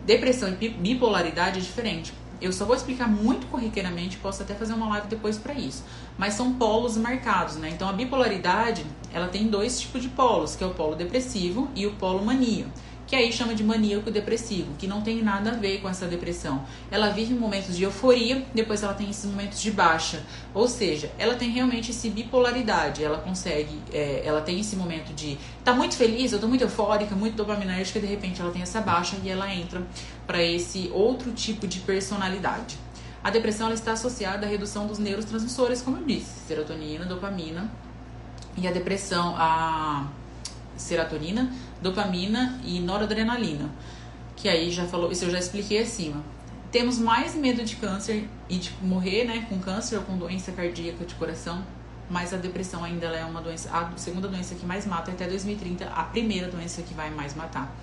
[0.05, 2.13] Depressão e bipolaridade é diferente.
[2.41, 5.85] Eu só vou explicar muito corriqueiramente, posso até fazer uma live depois para isso.
[6.19, 7.71] Mas são polos marcados, né?
[7.71, 11.87] Então a bipolaridade, ela tem dois tipos de polos, que é o polo depressivo e
[11.87, 12.67] o polo mania
[13.07, 16.65] que aí chama de maníaco depressivo, que não tem nada a ver com essa depressão.
[16.91, 20.25] Ela vive momentos de euforia, depois ela tem esses momentos de baixa.
[20.53, 23.05] Ou seja, ela tem realmente esse bipolaridade.
[23.05, 27.15] Ela consegue, é, ela tem esse momento de tá muito feliz, eu tô muito eufórica,
[27.15, 29.83] muito dopaminérgica, de repente ela tem essa baixa e ela entra
[30.27, 32.79] para esse outro tipo de personalidade.
[33.23, 37.71] A depressão está associada à redução dos neurotransmissores, como eu disse, serotonina, dopamina.
[38.57, 40.07] E a depressão, a
[40.77, 43.71] serotonina, dopamina e noradrenalina.
[44.37, 46.23] Que aí já falou, isso eu já expliquei acima.
[46.71, 51.05] Temos mais medo de câncer e de morrer, né, com câncer ou com doença cardíaca
[51.05, 51.65] de coração,
[52.09, 55.87] mas a depressão ainda é uma doença, a segunda doença que mais mata até 2030,
[55.87, 57.75] a primeira doença que vai mais matar.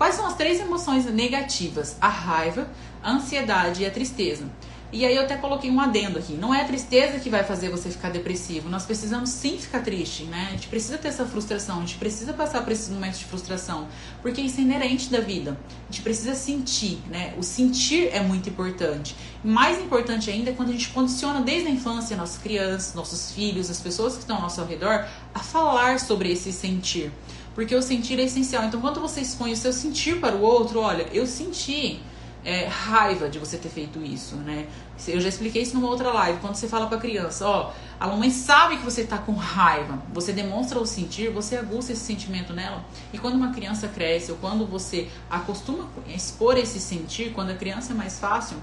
[0.00, 1.94] Quais são as três emoções negativas?
[2.00, 2.66] A raiva,
[3.02, 4.50] a ansiedade e a tristeza.
[4.90, 6.32] E aí eu até coloquei um adendo aqui.
[6.32, 8.70] Não é a tristeza que vai fazer você ficar depressivo.
[8.70, 10.46] Nós precisamos sim ficar triste, né?
[10.48, 13.88] A gente precisa ter essa frustração, a gente precisa passar por esses momentos de frustração,
[14.22, 15.60] porque isso é inerente da vida.
[15.86, 17.34] A gente precisa sentir, né?
[17.36, 19.14] O sentir é muito importante.
[19.44, 23.68] Mais importante ainda é quando a gente condiciona desde a infância nossas crianças, nossos filhos,
[23.68, 27.12] as pessoas que estão ao nosso redor a falar sobre esse sentir.
[27.60, 28.64] Porque o sentir é essencial.
[28.64, 32.00] Então, quando você expõe o seu sentir para o outro, olha, eu senti
[32.42, 34.66] é, raiva de você ter feito isso, né?
[35.06, 36.40] Eu já expliquei isso numa outra live.
[36.40, 37.70] Quando você fala pra criança, ó,
[38.00, 42.00] a mamãe sabe que você tá com raiva, você demonstra o sentir, você aguça esse
[42.00, 42.82] sentimento nela.
[43.12, 47.92] E quando uma criança cresce, ou quando você acostuma expor esse sentir, quando a criança
[47.92, 48.56] é mais fácil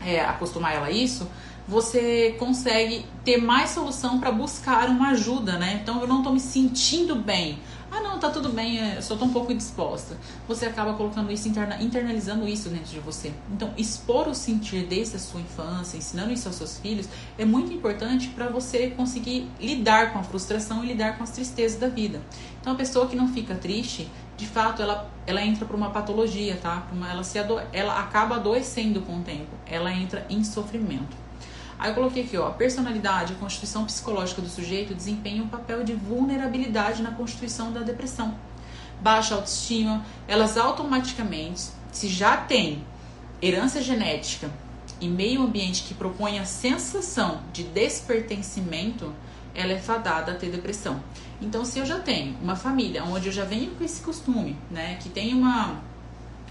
[0.00, 1.28] é, acostumar ela a isso,
[1.66, 5.80] você consegue ter mais solução para buscar uma ajuda, né?
[5.82, 7.58] Então eu não tô me sentindo bem.
[7.90, 10.18] ah não, tá tudo bem, eu só tô um pouco indisposta.
[10.46, 13.32] Você acaba colocando isso, interna, internalizando isso dentro de você.
[13.50, 17.72] Então, expor o sentir desde a sua infância, ensinando isso aos seus filhos, é muito
[17.72, 22.20] importante para você conseguir lidar com a frustração e lidar com as tristezas da vida.
[22.60, 26.56] Então, a pessoa que não fica triste, de fato, ela, ela entra para uma patologia,
[26.60, 26.86] tá?
[26.92, 29.50] Uma, ela, se ado, ela acaba adoecendo com o tempo.
[29.66, 31.16] Ela entra em sofrimento.
[31.78, 35.84] Aí eu coloquei aqui, ó, a personalidade, a constituição psicológica do sujeito desempenha um papel
[35.84, 38.34] de vulnerabilidade na constituição da depressão.
[39.00, 42.84] Baixa autoestima, elas automaticamente, se já tem
[43.42, 44.50] herança genética
[45.00, 49.12] e meio ambiente que propõe a sensação de despertencimento,
[49.54, 51.02] ela é fadada a ter depressão.
[51.40, 54.96] Então, se eu já tenho uma família onde eu já venho com esse costume, né,
[55.00, 55.82] que tem uma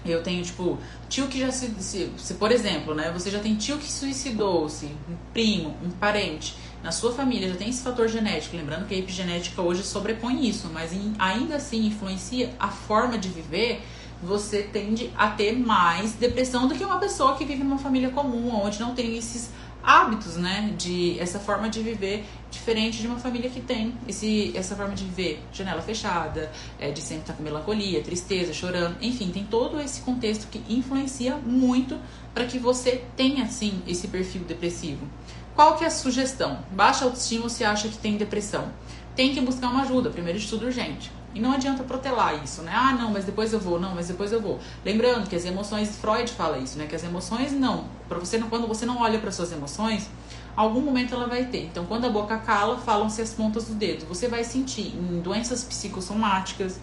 [0.04, 3.10] eu tenho, tipo, tio que já se, se, se, por exemplo, né?
[3.12, 6.54] Você já tem tio que suicidou-se, um primo, um parente.
[6.82, 8.54] Na sua família já tem esse fator genético.
[8.54, 13.30] Lembrando que a epigenética hoje sobrepõe isso, mas em, ainda assim influencia a forma de
[13.30, 13.82] viver.
[14.22, 18.54] Você tende a ter mais depressão do que uma pessoa que vive numa família comum,
[18.54, 19.50] onde não tem esses
[19.84, 20.74] hábitos, né?
[20.76, 25.04] De essa forma de viver diferente de uma família que tem esse, essa forma de
[25.04, 30.00] viver janela fechada, é, de sempre estar com melancolia, tristeza, chorando, enfim, tem todo esse
[30.02, 31.98] contexto que influencia muito
[32.32, 35.06] para que você tenha assim esse perfil depressivo.
[35.54, 36.58] Qual que é a sugestão?
[36.72, 38.72] Baixa autoestima se acha que tem depressão.
[39.14, 41.12] Tem que buscar uma ajuda, primeiro de tudo urgente.
[41.34, 42.72] E não adianta protelar isso, né?
[42.72, 44.60] Ah, não, mas depois eu vou, não, mas depois eu vou.
[44.84, 46.86] Lembrando que as emoções, Freud fala isso, né?
[46.86, 50.08] Que as emoções não, para você quando você não olha para suas emoções,
[50.54, 51.64] algum momento ela vai ter.
[51.64, 54.06] Então, quando a boca cala, falam-se as pontas do dedo.
[54.06, 56.78] Você vai sentir em doenças psicossomáticas,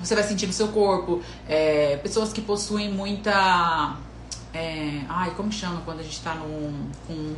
[0.00, 3.96] você vai sentir no seu corpo, é, pessoas que possuem muita.
[4.52, 7.34] É, ai, como chama quando a gente tá num, com.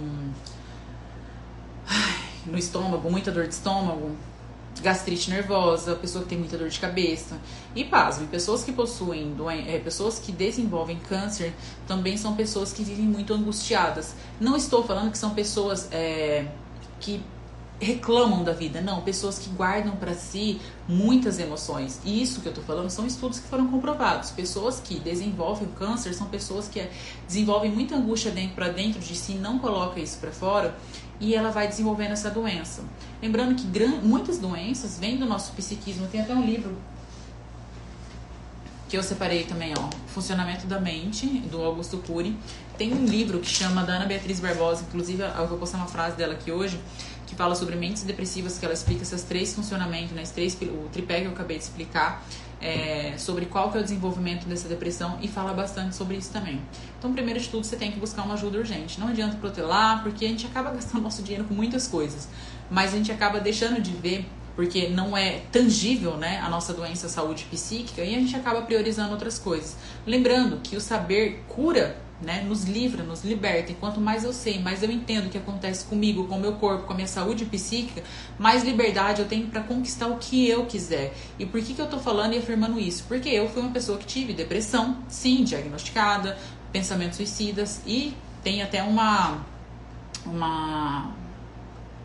[1.86, 4.16] Ai, no estômago, muita dor de estômago
[4.82, 7.38] gastrite nervosa, pessoa que tem muita dor de cabeça.
[7.74, 9.34] E pasme, pessoas que possuem
[9.66, 11.52] é, pessoas que desenvolvem câncer
[11.86, 14.14] também são pessoas que vivem muito angustiadas.
[14.40, 16.46] Não estou falando que são pessoas é,
[17.00, 17.22] que
[17.78, 20.58] reclamam da vida, não, pessoas que guardam para si
[20.88, 22.00] muitas emoções.
[22.04, 24.30] E isso que eu tô falando são estudos que foram comprovados.
[24.30, 26.88] Pessoas que desenvolvem o câncer são pessoas que
[27.26, 30.74] desenvolvem muita angústia dentro para dentro de si, não coloca isso para fora
[31.20, 32.82] e ela vai desenvolvendo essa doença.
[33.22, 33.66] Lembrando que
[34.02, 36.06] muitas doenças vêm do nosso psiquismo.
[36.06, 36.76] Tem até um livro
[38.88, 42.36] que eu separei também, ó, Funcionamento da Mente, do Augusto Cury.
[42.78, 46.16] Tem um livro que chama da Ana Beatriz Barbosa, inclusive eu vou postar uma frase
[46.16, 46.80] dela aqui hoje,
[47.26, 51.20] que fala sobre mentes depressivas, que ela explica esses três funcionamentos, né, três, o tripé
[51.20, 52.24] que eu acabei de explicar,
[52.60, 56.60] é, sobre qual que é o desenvolvimento dessa depressão e fala bastante sobre isso também.
[56.98, 58.98] Então, primeiro de tudo, você tem que buscar uma ajuda urgente.
[58.98, 62.28] Não adianta protelar, porque a gente acaba gastando nosso dinheiro com muitas coisas,
[62.70, 67.10] mas a gente acaba deixando de ver porque não é tangível, né, a nossa doença
[67.10, 69.76] saúde psíquica e a gente acaba priorizando outras coisas.
[70.06, 73.72] Lembrando que o saber cura né, nos livra, nos liberta.
[73.72, 76.54] E quanto mais eu sei, mais eu entendo o que acontece comigo, com o meu
[76.54, 78.02] corpo, com a minha saúde psíquica,
[78.38, 81.14] mais liberdade eu tenho para conquistar o que eu quiser.
[81.38, 83.04] E por que, que eu tô falando e afirmando isso?
[83.06, 86.38] Porque eu fui uma pessoa que tive depressão, sim, diagnosticada,
[86.72, 89.44] pensamentos suicidas e tem até uma
[90.24, 91.12] uma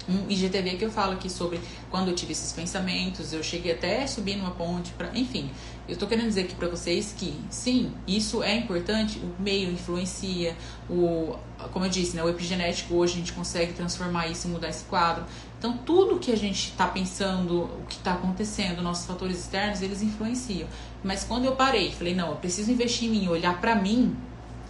[0.09, 1.59] um IGTV que eu falo aqui sobre
[1.89, 5.49] quando eu tive esses pensamentos, eu cheguei até subir numa ponte para, enfim,
[5.87, 10.55] eu estou querendo dizer aqui para vocês que sim, isso é importante, o meio influencia,
[10.89, 11.35] o
[11.71, 15.23] como eu disse, né, o epigenético hoje a gente consegue transformar isso mudar esse quadro.
[15.59, 20.01] Então, tudo que a gente está pensando, o que está acontecendo, nossos fatores externos, eles
[20.01, 20.67] influenciam.
[21.03, 24.15] Mas quando eu parei, falei, não, eu preciso investir em mim, olhar para mim,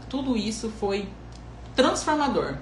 [0.09, 1.07] tudo isso foi
[1.75, 2.57] transformador.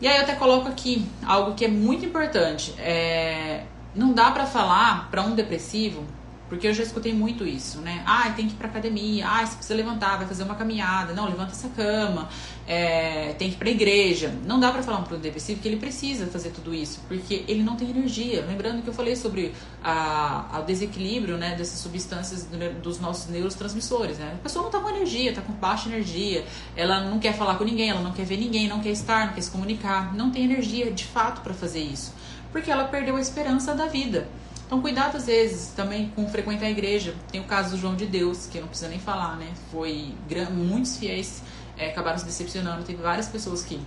[0.00, 2.74] E aí eu até coloco aqui algo que é muito importante.
[2.78, 6.04] É, não dá para falar para um depressivo,
[6.48, 8.02] porque eu já escutei muito isso, né?
[8.06, 11.26] Ah, tem que ir pra academia, ah, você precisa levantar, vai fazer uma caminhada, não,
[11.26, 12.28] levanta essa cama,
[12.66, 14.34] é, tem que ir pra igreja.
[14.44, 17.76] Não dá para falar um depressivo que ele precisa fazer tudo isso, porque ele não
[17.76, 18.44] tem energia.
[18.46, 22.46] Lembrando que eu falei sobre a, a desequilíbrio né, dessas substâncias
[22.82, 24.34] dos nossos neurotransmissores, né?
[24.34, 26.44] A pessoa não tá com energia, tá com baixa energia,
[26.76, 29.34] ela não quer falar com ninguém, ela não quer ver ninguém, não quer estar, não
[29.34, 32.14] quer se comunicar, não tem energia de fato para fazer isso,
[32.52, 34.28] porque ela perdeu a esperança da vida.
[34.66, 37.14] Então, cuidado às vezes também com frequentar a igreja.
[37.30, 39.52] Tem o caso do João de Deus, que não precisa nem falar, né?
[39.70, 40.14] Foi
[40.50, 41.42] muitos fiéis
[41.76, 42.84] é, acabaram se decepcionando.
[42.84, 43.80] Teve várias pessoas que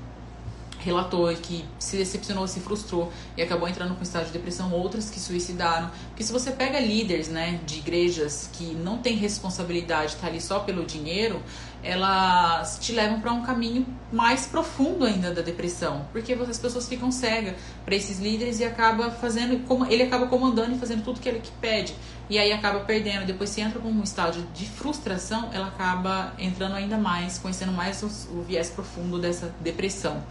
[0.80, 5.20] relatou que se decepcionou, se frustrou e acabou entrando com estado de depressão, outras que
[5.20, 5.92] suicidaram.
[6.10, 10.60] Porque se você pega líderes, né, de igrejas que não tem responsabilidade, tá ali só
[10.60, 11.42] pelo dinheiro,
[11.88, 17.12] elas te levam para um caminho mais profundo ainda da depressão, porque as pessoas ficam
[17.12, 21.40] cegas para esses líderes e acaba fazendo ele acaba comandando e fazendo tudo que ele
[21.40, 21.96] que pede
[22.30, 23.26] e aí acaba perdendo.
[23.26, 28.04] Depois se entra com um estágio de frustração, ela acaba entrando ainda mais, conhecendo mais
[28.04, 30.22] o, o viés profundo dessa depressão.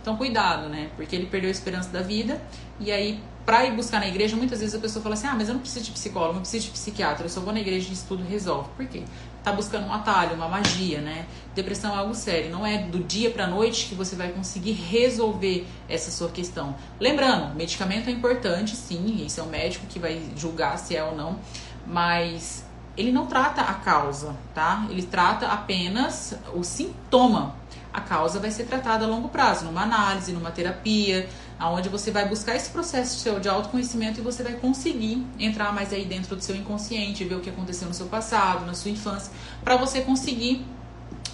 [0.00, 0.90] Então cuidado, né?
[0.96, 2.40] Porque ele perdeu a esperança da vida
[2.80, 5.48] e aí para ir buscar na igreja, muitas vezes a pessoa fala assim: "Ah, mas
[5.48, 7.92] eu não preciso de psicólogo, não preciso de psiquiatra, eu só vou na igreja e
[7.92, 8.68] isso tudo resolve".
[8.76, 9.02] Por quê?
[9.42, 11.26] Tá buscando um atalho, uma magia, né?
[11.54, 15.66] Depressão é algo sério, não é do dia para noite que você vai conseguir resolver
[15.88, 16.74] essa sua questão.
[17.00, 21.16] Lembrando, medicamento é importante, sim, isso é o médico que vai julgar se é ou
[21.16, 21.38] não,
[21.86, 22.64] mas
[22.96, 24.86] ele não trata a causa, tá?
[24.90, 27.56] Ele trata apenas o sintoma.
[27.92, 31.28] A causa vai ser tratada a longo prazo, numa análise, numa terapia,
[31.62, 35.92] aonde você vai buscar esse processo seu de autoconhecimento e você vai conseguir entrar mais
[35.92, 39.32] aí dentro do seu inconsciente, ver o que aconteceu no seu passado, na sua infância,
[39.62, 40.66] para você conseguir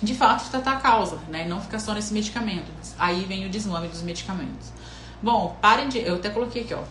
[0.03, 1.49] de fato tratar a causa, né?
[1.49, 2.71] Não ficar só nesse medicamento.
[2.99, 4.71] Aí vem o desmame dos medicamentos.
[5.23, 6.83] Bom, parem de, eu até coloquei aqui, ó.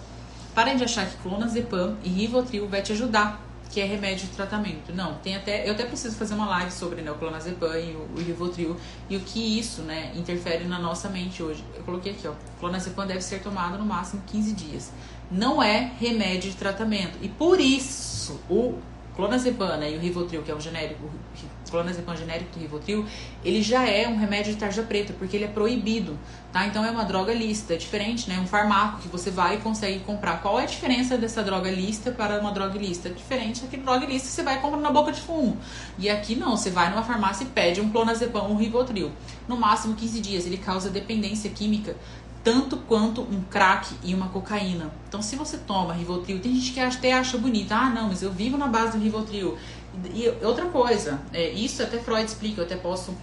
[0.56, 4.94] Parem de achar que clonazepam e Rivotril vai te ajudar que é remédio de tratamento.
[4.94, 8.10] Não, tem até eu até preciso fazer uma live sobre né, o clonazepam e o,
[8.16, 8.76] o Rivotril
[9.10, 11.64] e o que isso, né, interfere na nossa mente hoje.
[11.76, 14.92] Eu coloquei aqui, ó, clonazepam deve ser tomado no máximo 15 dias.
[15.30, 17.18] Não é remédio de tratamento.
[17.22, 18.80] E por isso, o
[19.16, 21.10] clonazepam né, e o Rivotril, que é o genérico,
[21.70, 23.06] clonazepam genérico do Rivotril,
[23.44, 26.18] ele já é um remédio de tarja preta, porque ele é proibido,
[26.52, 26.66] tá?
[26.66, 28.40] Então é uma droga lista, é diferente, né?
[28.40, 30.42] Um farmaco que você vai e consegue comprar.
[30.42, 33.10] Qual é a diferença dessa droga lista para uma droga lista?
[33.10, 35.58] É diferente daquele droga lista que você vai comprar na boca de fumo.
[35.98, 39.12] E aqui não, você vai numa farmácia e pede um clonazepam, um Rivotril.
[39.48, 41.96] No máximo 15 dias, ele causa dependência química
[42.48, 44.90] tanto quanto um crack e uma cocaína.
[45.10, 47.76] Então, se você toma Rivotril, tem gente que até acha bonita.
[47.76, 49.58] Ah, não, mas eu vivo na base do Rivotril.
[50.14, 53.16] E outra coisa, é, isso até Freud explica, eu até posso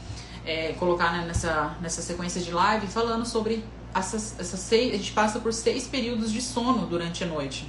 [0.45, 4.95] é, colocar né, nessa, nessa sequência de live falando sobre essas, essas seis.
[4.95, 7.67] A gente passa por seis períodos de sono durante a noite,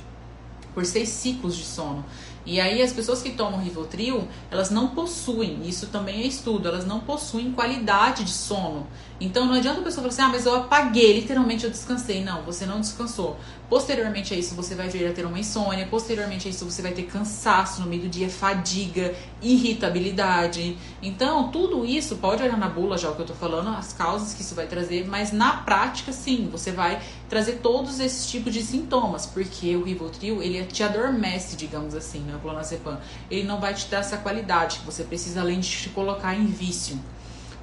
[0.74, 2.04] por seis ciclos de sono.
[2.46, 6.86] E aí as pessoas que tomam Rivotril, elas não possuem, isso também é estudo, elas
[6.86, 8.86] não possuem qualidade de sono.
[9.20, 12.24] Então não adianta a pessoa falar assim, ah, mas eu apaguei, literalmente eu descansei.
[12.24, 13.38] Não, você não descansou.
[13.70, 15.88] Posteriormente a isso, você vai vir a ter uma insônia.
[15.88, 20.78] Posteriormente a isso, você vai ter cansaço no meio do dia, fadiga, irritabilidade.
[21.02, 24.34] Então, tudo isso, pode olhar na bula já o que eu tô falando, as causas
[24.34, 28.62] que isso vai trazer, mas na prática, sim, você vai trazer todos esses tipos de
[28.62, 33.00] sintomas, porque o Rivotril, ele te adormece, digamos assim, né, o clonazepam.
[33.32, 36.46] Ele não vai te dar essa qualidade que você precisa, além de te colocar em
[36.46, 37.00] vício.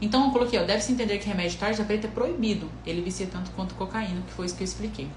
[0.03, 2.69] Então, eu coloquei, ó, deve-se entender que remédio tarja preta é proibido.
[2.85, 5.09] Ele vicia tanto quanto cocaína, que foi isso que eu expliquei.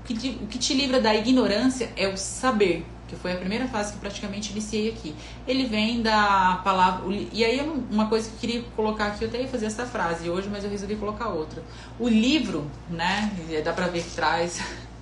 [0.00, 3.36] O que, te, o que te livra da ignorância é o saber, que foi a
[3.36, 5.14] primeira fase que praticamente iniciei aqui.
[5.46, 7.04] Ele vem da palavra.
[7.32, 10.28] E aí, uma coisa que eu queria colocar aqui, eu até ia fazer essa frase
[10.28, 11.62] hoje, mas eu resolvi colocar outra.
[12.00, 13.30] O livro, né,
[13.64, 14.60] dá pra ver que traz,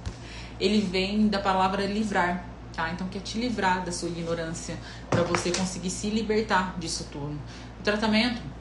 [0.60, 2.44] ele vem da palavra livrar.
[2.74, 2.90] Tá?
[2.90, 4.76] Então, quer te livrar da sua ignorância,
[5.08, 7.40] para você conseguir se libertar disso tudo.
[7.80, 8.59] O tratamento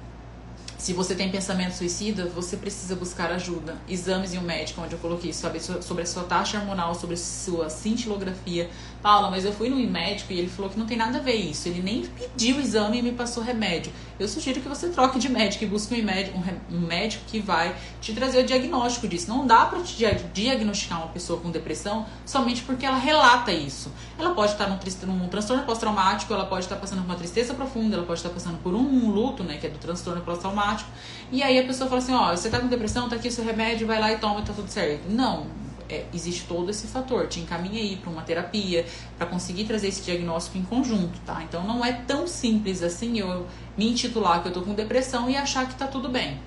[0.80, 3.76] se você tem pensamento suicida, você precisa buscar ajuda.
[3.88, 7.70] Exames em um médico, onde eu coloquei sobre a sua taxa hormonal, sobre a sua
[7.70, 8.70] cintilografia.
[9.02, 11.36] Paula, mas eu fui no médico e ele falou que não tem nada a ver
[11.36, 11.68] isso.
[11.68, 13.92] Ele nem pediu o exame e me passou remédio.
[14.20, 16.88] Eu sugiro que você troque de médico e busque um médico, um
[17.28, 19.30] que vai te trazer o diagnóstico disso.
[19.30, 19.96] Não dá para te
[20.34, 23.92] diagnosticar uma pessoa com depressão somente porque ela relata isso.
[24.18, 27.96] Ela pode estar num, num transtorno pós-traumático, ela pode estar passando por uma tristeza profunda,
[27.96, 30.90] ela pode estar passando por um luto, né, que é do transtorno pós-traumático
[31.32, 33.46] e aí a pessoa fala assim, ó, você tá com depressão, tá aqui o seu
[33.46, 35.10] remédio, vai lá e toma tá tudo certo.
[35.10, 35.46] Não,
[35.90, 38.86] é, existe todo esse fator, te encaminha aí para uma terapia,
[39.18, 41.44] para conseguir trazer esse diagnóstico em conjunto, tá?
[41.44, 43.48] Então não é tão simples assim eu
[43.78, 46.40] me intitular que eu tô com depressão e achar que tá tudo bem.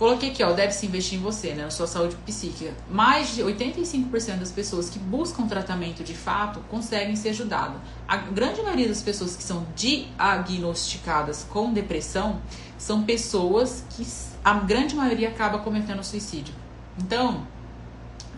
[0.00, 2.72] Coloquei aqui, ó, deve-se investir em você, né, na sua saúde psíquica.
[2.90, 7.82] Mais de 85% das pessoas que buscam tratamento de fato conseguem ser ajudadas.
[8.08, 12.40] A grande maioria das pessoas que são diagnosticadas com depressão
[12.78, 14.06] são pessoas que
[14.42, 16.54] a grande maioria acaba cometendo suicídio.
[16.98, 17.46] Então,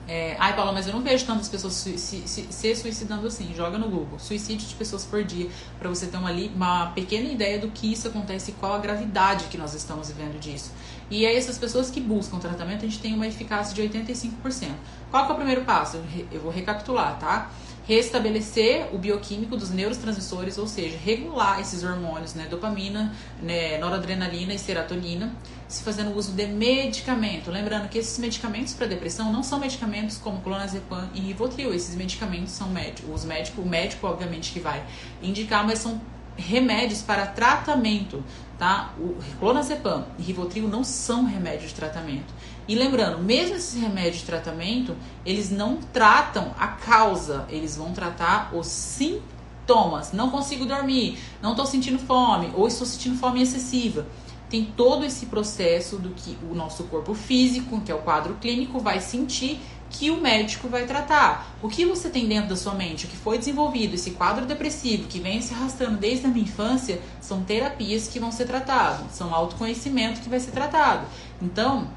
[0.09, 3.53] é, ai, Paula, mas eu não vejo tantas pessoas se, se, se, suicidando assim.
[3.55, 4.19] Joga no Google.
[4.19, 5.49] Suicídio de pessoas por dia.
[5.79, 9.45] para você ter uma, uma pequena ideia do que isso acontece e qual a gravidade
[9.45, 10.73] que nós estamos vivendo disso.
[11.11, 14.71] E aí, essas pessoas que buscam tratamento, a gente tem uma eficácia de 85%.
[15.11, 16.01] Qual é o primeiro passo?
[16.31, 17.51] Eu vou recapitular, tá?
[17.87, 24.59] restabelecer o bioquímico dos neurotransmissores, ou seja, regular esses hormônios, né, dopamina, né, noradrenalina e
[24.59, 25.35] serotonina,
[25.73, 27.51] se fazendo uso de medicamento.
[27.51, 31.73] Lembrando que esses medicamentos para depressão não são medicamentos como clonazepam e Rivotril.
[31.73, 33.25] Esses medicamentos são médicos, os
[33.57, 34.85] o médico obviamente que vai
[35.23, 36.01] indicar, mas são
[36.37, 38.23] remédios para tratamento,
[38.59, 38.93] tá?
[38.99, 42.33] O clonazepam e Rivotril não são remédios de tratamento.
[42.69, 44.97] E lembrando, mesmo esses remédios de tratamento,
[45.27, 50.13] eles não tratam a causa, eles vão tratar os sintomas.
[50.13, 54.07] Não consigo dormir, não estou sentindo fome ou estou sentindo fome excessiva.
[54.53, 58.79] Tem todo esse processo do que o nosso corpo físico, que é o quadro clínico,
[58.79, 61.57] vai sentir que o médico vai tratar.
[61.63, 65.09] O que você tem dentro da sua mente, o que foi desenvolvido, esse quadro depressivo
[65.09, 69.35] que vem se arrastando desde a minha infância, são terapias que vão ser tratadas, são
[69.35, 71.07] autoconhecimento que vai ser tratado.
[71.41, 71.89] Então,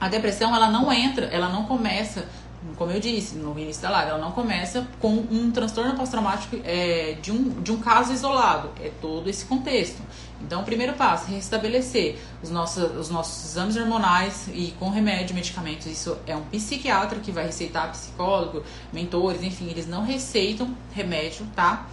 [0.00, 2.28] a depressão ela não entra, ela não começa
[2.76, 7.16] como eu disse no início da live, ela não começa com um transtorno pós-traumático é,
[7.20, 10.00] de, um, de um caso isolado, é todo esse contexto.
[10.40, 15.86] Então, o primeiro passo restabelecer os nossos, os nossos exames hormonais e com remédio, medicamentos.
[15.86, 18.62] Isso é um psiquiatra que vai receitar, psicólogo,
[18.92, 21.88] mentores, enfim, eles não receitam remédio, tá?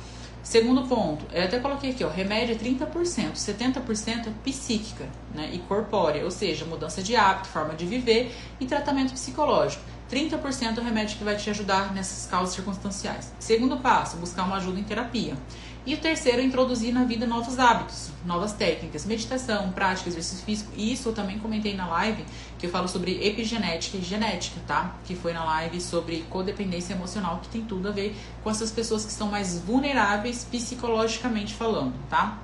[0.45, 5.57] Segundo ponto, eu até coloquei aqui, ó, remédio é 30%, 70% é psíquica né, e
[5.57, 9.83] corpórea, ou seja, mudança de hábito, forma de viver e tratamento psicológico.
[10.11, 13.33] 30% é o remédio que vai te ajudar nessas causas circunstanciais.
[13.39, 15.35] Segundo passo, buscar uma ajuda em terapia.
[15.85, 20.71] E o terceiro, introduzir na vida novos hábitos, novas técnicas, meditação, prática, exercício físico.
[20.75, 22.25] E isso eu também comentei na live,
[22.57, 24.95] que eu falo sobre epigenética e genética, tá?
[25.05, 29.05] Que foi na live sobre codependência emocional, que tem tudo a ver com essas pessoas
[29.05, 32.39] que estão mais vulneráveis psicologicamente falando, tá?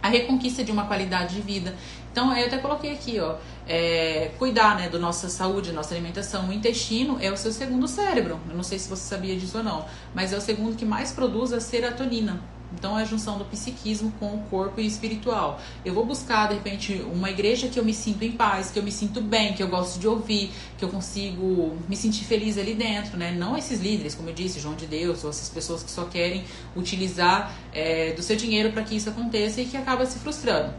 [0.00, 1.74] A reconquista de uma qualidade de vida.
[2.12, 3.36] Então, eu até coloquei aqui, ó,
[3.68, 6.48] é, cuidar né, da nossa saúde, nossa alimentação.
[6.48, 8.40] O intestino é o seu segundo cérebro.
[8.48, 9.84] Eu não sei se você sabia disso ou não,
[10.14, 12.40] mas é o segundo que mais produz a serotonina.
[12.72, 15.60] Então é a junção do psiquismo com o corpo e espiritual.
[15.84, 18.82] Eu vou buscar, de repente, uma igreja que eu me sinto em paz, que eu
[18.82, 22.74] me sinto bem, que eu gosto de ouvir, que eu consigo me sentir feliz ali
[22.74, 23.32] dentro, né?
[23.32, 26.44] Não esses líderes, como eu disse, João de Deus, ou essas pessoas que só querem
[26.76, 30.72] utilizar é, do seu dinheiro para que isso aconteça e que acaba se frustrando.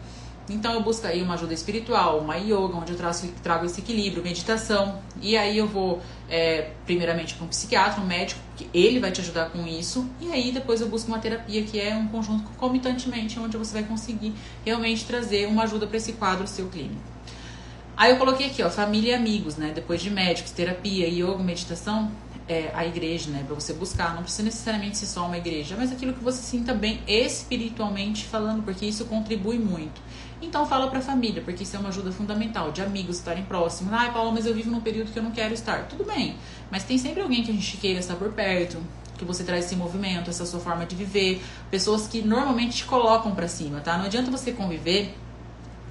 [0.53, 4.21] Então eu busco aí uma ajuda espiritual, uma yoga, onde eu trago, trago esse equilíbrio,
[4.21, 4.99] meditação.
[5.21, 9.21] E aí eu vou, é, primeiramente, para um psiquiatra, um médico, que ele vai te
[9.21, 10.09] ajudar com isso.
[10.19, 13.83] E aí depois eu busco uma terapia, que é um conjunto concomitantemente, onde você vai
[13.83, 14.33] conseguir
[14.65, 17.01] realmente trazer uma ajuda para esse quadro seu clínico.
[17.95, 19.71] Aí eu coloquei aqui, ó, família e amigos, né?
[19.73, 22.11] Depois de médicos, terapia, yoga, meditação,
[22.47, 23.43] é, a igreja, né?
[23.45, 24.15] Para você buscar.
[24.15, 28.63] Não precisa necessariamente ser só uma igreja, mas aquilo que você sinta bem espiritualmente falando,
[28.63, 30.01] porque isso contribui muito.
[30.41, 33.93] Então fala para a família, porque isso é uma ajuda fundamental, de amigos estarem próximos.
[33.93, 35.87] Ai, Paula, mas eu vivo num período que eu não quero estar.
[35.87, 36.35] Tudo bem,
[36.71, 38.77] mas tem sempre alguém que a gente queira estar por perto,
[39.17, 43.35] que você traz esse movimento, essa sua forma de viver, pessoas que normalmente te colocam
[43.35, 43.97] para cima, tá?
[43.97, 45.15] Não adianta você conviver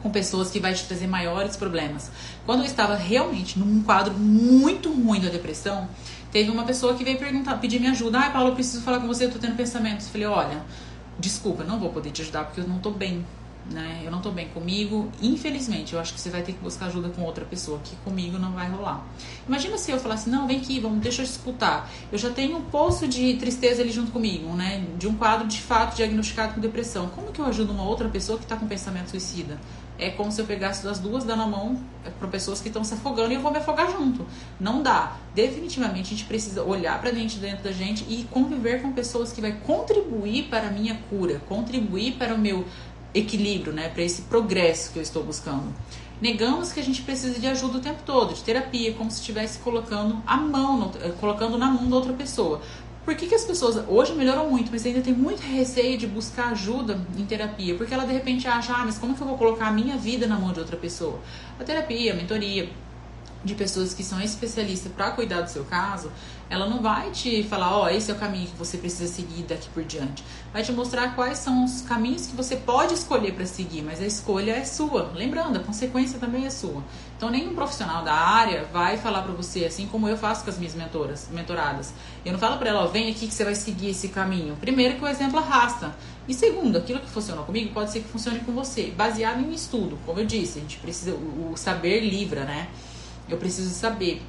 [0.03, 2.11] com pessoas que vai te trazer maiores problemas.
[2.44, 5.88] Quando eu estava realmente num quadro muito ruim da depressão,
[6.32, 8.18] teve uma pessoa que veio perguntar, pedir minha ajuda.
[8.18, 10.07] Ai, Paulo, eu preciso falar com você, eu tô tendo pensamentos.
[10.07, 10.62] Eu falei, olha,
[11.18, 13.24] desculpa, não vou poder te ajudar porque eu não tô bem
[13.71, 14.03] né?
[14.05, 17.09] Eu não tô bem comigo, infelizmente, eu acho que você vai ter que buscar ajuda
[17.09, 19.07] com outra pessoa, que comigo não vai rolar.
[19.47, 21.91] Imagina se eu falasse, não, vem aqui, vamos, deixa eu te escutar.
[22.11, 24.85] Eu já tenho um poço de tristeza ali junto comigo, né?
[24.99, 27.09] De um quadro de fato diagnosticado com depressão.
[27.09, 29.59] Como que eu ajudo uma outra pessoa que está com pensamento suicida?
[30.01, 32.83] É como se eu pegasse das duas dando a mão é, para pessoas que estão
[32.83, 34.27] se afogando e eu vou me afogar junto.
[34.59, 35.16] Não dá.
[35.35, 39.43] Definitivamente a gente precisa olhar para dentro dentro da gente e conviver com pessoas que
[39.43, 42.64] vai contribuir para a minha cura, contribuir para o meu
[43.15, 45.75] equilíbrio, né, para esse progresso que eu estou buscando.
[46.21, 49.59] Negamos que a gente precisa de ajuda o tempo todo, de terapia, como se estivesse
[49.61, 52.61] colocando a mão, no, eh, colocando na mão da outra pessoa.
[53.05, 56.51] Por que, que as pessoas hoje melhoram muito, mas ainda tem muito receio de buscar
[56.51, 57.75] ajuda em terapia?
[57.75, 60.27] Porque ela de repente acha, ah, mas como que eu vou colocar a minha vida
[60.27, 61.19] na mão de outra pessoa?
[61.59, 62.69] A terapia, a mentoria,
[63.43, 66.13] de pessoas que são especialistas para cuidar do seu caso,
[66.51, 69.44] ela não vai te falar, ó, oh, esse é o caminho que você precisa seguir
[69.44, 70.24] daqui por diante.
[70.53, 74.05] Vai te mostrar quais são os caminhos que você pode escolher para seguir, mas a
[74.05, 75.12] escolha é sua.
[75.14, 76.82] Lembrando, a consequência também é sua.
[77.16, 80.59] Então, nenhum profissional da área vai falar para você, assim como eu faço com as
[80.59, 81.94] minhas mentoras, mentoradas.
[82.24, 84.57] Eu não falo para ela, ó, vem aqui que você vai seguir esse caminho.
[84.57, 85.94] Primeiro que o exemplo arrasta.
[86.26, 89.96] E segundo, aquilo que funcionou comigo pode ser que funcione com você, baseado em estudo.
[90.05, 92.66] Como eu disse, a gente precisa o saber livra, né?
[93.28, 94.20] Eu preciso saber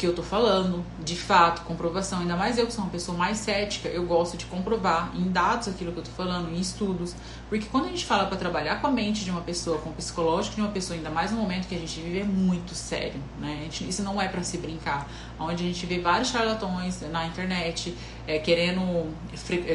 [0.00, 2.20] que eu tô falando, de fato, comprovação.
[2.20, 5.68] Ainda mais eu que sou uma pessoa mais cética, eu gosto de comprovar em dados
[5.68, 7.14] aquilo que eu tô falando, em estudos.
[7.50, 9.92] Porque quando a gente fala para trabalhar com a mente de uma pessoa, com o
[9.92, 13.20] psicológico de uma pessoa, ainda mais no momento que a gente vive, é muito sério,
[13.38, 13.58] né?
[13.64, 15.06] Gente, isso não é para se brincar.
[15.38, 17.94] Onde a gente vê vários charlatões na internet
[18.26, 19.14] é, querendo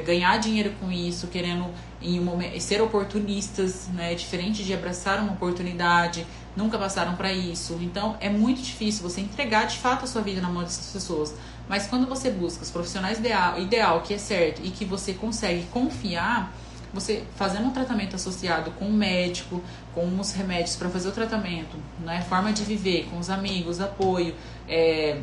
[0.03, 1.67] ganhar dinheiro com isso, querendo
[2.01, 4.15] em um momento, ser oportunistas, né?
[4.15, 6.26] Diferente de abraçar uma oportunidade
[6.56, 7.78] nunca passaram para isso.
[7.82, 11.34] Então é muito difícil você entregar de fato a sua vida na mão dessas pessoas.
[11.68, 15.64] Mas quando você busca os profissionais ideal, ideal que é certo e que você consegue
[15.72, 16.53] confiar,
[16.93, 19.62] você fazendo um tratamento associado com o médico,
[19.93, 22.22] com os remédios para fazer o tratamento, né?
[22.30, 24.34] Forma de viver, com os amigos, apoio,
[24.68, 25.20] é,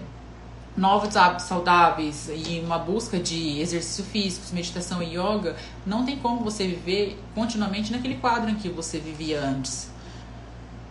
[0.76, 5.57] novos hábitos saudáveis e uma busca de exercício físico, meditação e yoga,
[5.87, 9.91] não tem como você viver continuamente naquele quadro em que você vivia antes.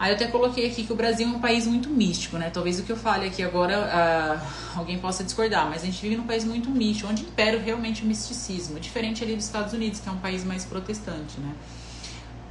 [0.02, 2.50] Aí eu até coloquei aqui que o Brasil é um país muito místico, né?
[2.50, 4.42] Talvez o que eu fale aqui agora
[4.76, 8.02] uh, alguém possa discordar, mas a gente vive num país muito místico, onde impera realmente
[8.02, 11.54] o misticismo, diferente ali dos Estados Unidos, que é um país mais protestante, né?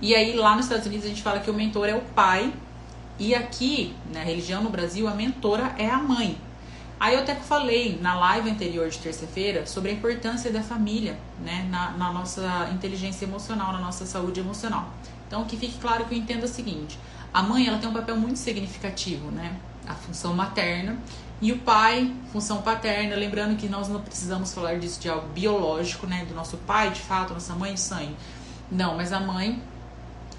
[0.01, 2.53] E aí lá nos Estados Unidos a gente fala que o mentor é o pai,
[3.18, 6.38] e aqui, na religião no Brasil, a mentora é a mãe.
[7.01, 11.66] Aí eu até falei na live anterior de terça-feira sobre a importância da família, né,
[11.68, 14.88] na, na nossa inteligência emocional, na nossa saúde emocional.
[15.26, 16.98] Então, que fique claro que eu entendo o seguinte:
[17.32, 19.56] a mãe ela tem um papel muito significativo, né?
[19.86, 20.98] A função materna
[21.40, 23.16] e o pai, função paterna.
[23.16, 26.24] Lembrando que nós não precisamos falar disso de algo biológico, né?
[26.26, 28.16] Do nosso pai, de fato, nossa mãe sangue.
[28.70, 29.60] Não, mas a mãe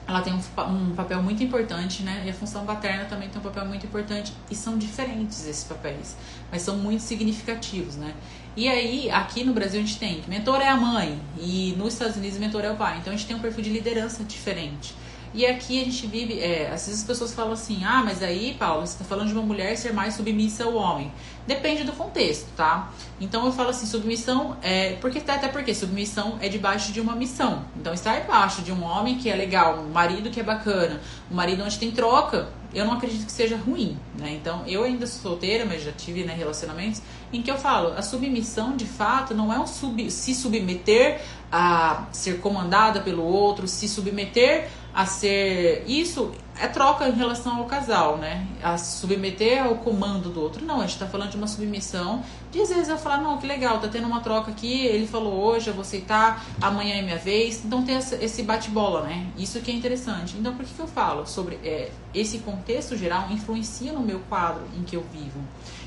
[0.07, 2.23] ela tem um, um, papel muito importante, né?
[2.25, 4.33] E a função paterna também tem um papel muito importante.
[4.49, 6.17] E são diferentes esses papéis,
[6.51, 8.13] mas são muito significativos, né?
[8.55, 11.93] E aí, aqui no Brasil, a gente tem que mentor é a mãe, e nos
[11.93, 12.97] Estados Unidos, mentor é o pai.
[12.99, 14.93] Então, a gente tem um perfil de liderança diferente.
[15.33, 18.53] E aqui a gente vive, é, às vezes as pessoas falam assim, ah, mas aí,
[18.59, 21.11] Paulo, você está falando de uma mulher ser mais submissa ao homem.
[21.47, 22.91] Depende do contexto, tá?
[23.19, 24.97] Então eu falo assim, submissão é.
[24.99, 27.63] Porque, até porque submissão é debaixo de uma missão.
[27.77, 30.99] Então, estar debaixo de um homem que é legal, um marido que é bacana,
[31.31, 34.31] um marido onde tem troca, eu não acredito que seja ruim, né?
[34.33, 37.01] Então, eu ainda sou solteira, mas já tive né, relacionamentos
[37.33, 42.07] em que eu falo, a submissão de fato não é um sub, se submeter a
[42.11, 45.83] ser comandada pelo outro, se submeter a ser.
[45.87, 46.31] Isso
[46.61, 48.45] é troca em relação ao casal, né?
[48.61, 50.63] A submeter ao comando do outro.
[50.63, 52.23] Não, a gente tá falando de uma submissão.
[52.51, 55.43] De às vezes eu falar, não, que legal, tá tendo uma troca aqui, ele falou
[55.43, 57.65] hoje, eu vou aceitar, amanhã é minha vez.
[57.65, 59.25] Então tem esse bate-bola, né?
[59.35, 60.37] Isso que é interessante.
[60.37, 64.61] Então por que, que eu falo sobre é, esse contexto geral influencia no meu quadro
[64.77, 65.39] em que eu vivo?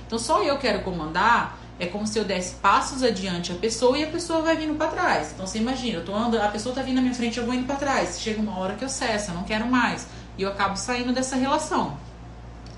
[0.06, 4.04] Então só eu quero comandar é como se eu desse passos adiante a pessoa e
[4.04, 5.32] a pessoa vai vindo para trás.
[5.32, 7.54] Então você imagina, eu tô andando, a pessoa tá vindo na minha frente, eu vou
[7.54, 8.20] indo para trás.
[8.20, 10.06] Chega uma hora que eu cesso, eu não quero mais.
[10.38, 11.96] E eu acabo saindo dessa relação.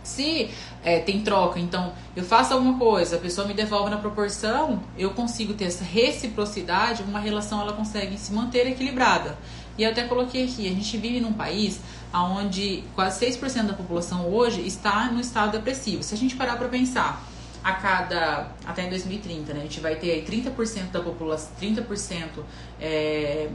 [0.03, 0.51] Se
[0.85, 5.11] é, tem troca, então eu faço alguma coisa, a pessoa me devolve na proporção, eu
[5.11, 9.37] consigo ter essa reciprocidade, uma relação ela consegue se manter equilibrada.
[9.77, 11.81] E eu até coloquei aqui, a gente vive num país
[12.15, 16.03] onde quase 6% da população hoje está no estado depressivo.
[16.03, 17.23] Se a gente parar para pensar,
[17.67, 19.59] a cada até em 2030, né?
[19.59, 22.45] A gente vai ter aí 30% da população, 30%
[22.81, 23.49] é,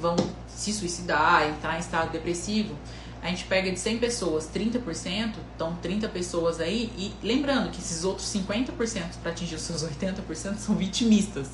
[0.00, 0.14] vão
[0.46, 2.76] se suicidar, entrar em estado depressivo.
[3.22, 8.04] A gente pega de 100 pessoas, 30%, então 30 pessoas aí, e lembrando que esses
[8.04, 11.48] outros 50% para atingir os seus 80% são vitimistas.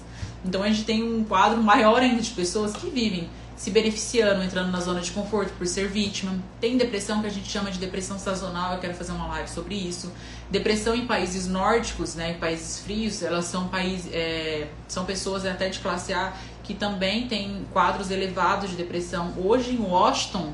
[0.45, 4.71] Então a gente tem um quadro maior ainda de pessoas que vivem se beneficiando, entrando
[4.71, 6.37] na zona de conforto por ser vítima.
[6.61, 9.75] Tem depressão que a gente chama de depressão sazonal, eu quero fazer uma live sobre
[9.75, 10.13] isso.
[10.51, 15.69] Depressão em países nórdicos, né, em países frios, elas são países, é, são pessoas até
[15.69, 19.35] de classe A que também têm quadros elevados de depressão.
[19.37, 20.53] Hoje em Washington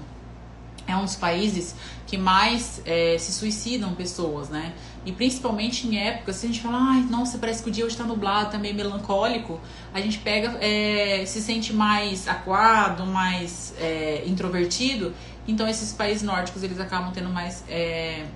[0.86, 1.74] é um dos países
[2.06, 4.72] que mais é, se suicidam pessoas, né?
[5.06, 7.94] E principalmente em épocas, se a gente fala, ai, nossa, parece que o dia hoje
[7.94, 9.60] está nublado, tá meio melancólico,
[9.94, 15.14] a gente pega, é, se sente mais aquado, mais é, introvertido.
[15.46, 18.26] Então esses países nórdicos eles acabam tendo mais é,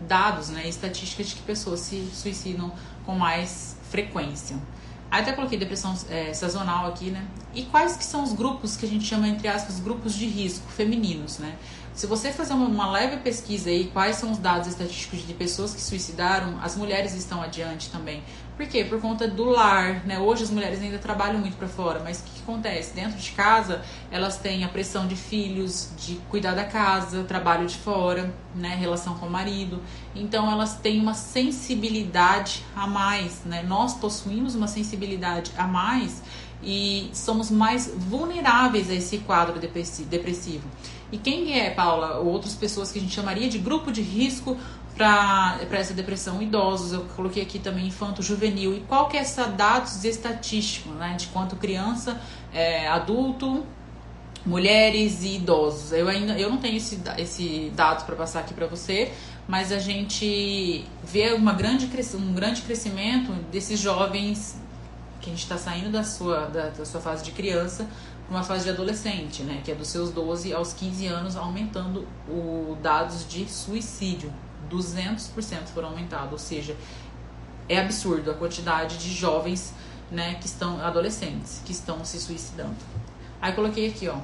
[0.00, 2.72] dados, né, estatísticas de que pessoas se suicidam
[3.04, 4.56] com mais frequência.
[5.10, 7.24] Aí até coloquei depressão é, sazonal aqui, né?
[7.54, 10.68] E quais que são os grupos que a gente chama, entre aspas, grupos de risco
[10.70, 11.56] femininos, né?
[11.94, 15.74] Se você fazer uma, uma, leve pesquisa aí, quais são os dados estatísticos de pessoas
[15.74, 18.22] que suicidaram, as mulheres estão adiante também.
[18.58, 18.84] Por quê?
[18.84, 20.18] Por conta do lar, né?
[20.18, 22.92] Hoje as mulheres ainda trabalham muito para fora, mas o que, que, acontece?
[22.92, 27.76] Dentro de casa, elas têm a pressão de filhos, de cuidar da casa, trabalho de
[27.76, 28.74] fora, né?
[28.74, 29.80] Relação com o marido.
[30.12, 33.62] Então elas têm uma sensibilidade a mais, né?
[33.62, 36.20] Nós possuímos uma sensibilidade a mais
[36.60, 40.68] e somos mais vulneráveis a esse quadro depressivo.
[41.12, 44.56] E quem é, Paula, outras pessoas que a gente chamaria de grupo de risco
[44.98, 46.42] para essa depressão?
[46.42, 48.76] Idosos, eu coloquei aqui também infanto juvenil.
[48.76, 51.14] E qual que é essa dados estatísticos, né?
[51.16, 52.20] De quanto criança,
[52.52, 53.64] é, adulto,
[54.44, 55.92] mulheres e idosos.
[55.92, 59.12] Eu ainda eu não tenho esse, esse dado para passar aqui para você,
[59.46, 64.60] mas a gente vê uma grande, um grande crescimento desses jovens
[65.20, 67.88] que a gente está saindo da sua, da, da sua fase de criança
[68.30, 72.78] uma fase de adolescente, né, que é dos seus 12 aos 15 anos, aumentando os
[72.82, 74.30] dados de suicídio.
[74.70, 76.76] 200% foram aumentados, ou seja,
[77.68, 79.74] é absurdo a quantidade de jovens,
[80.10, 82.76] né, que estão adolescentes que estão se suicidando.
[83.40, 84.16] Aí coloquei aqui, ó,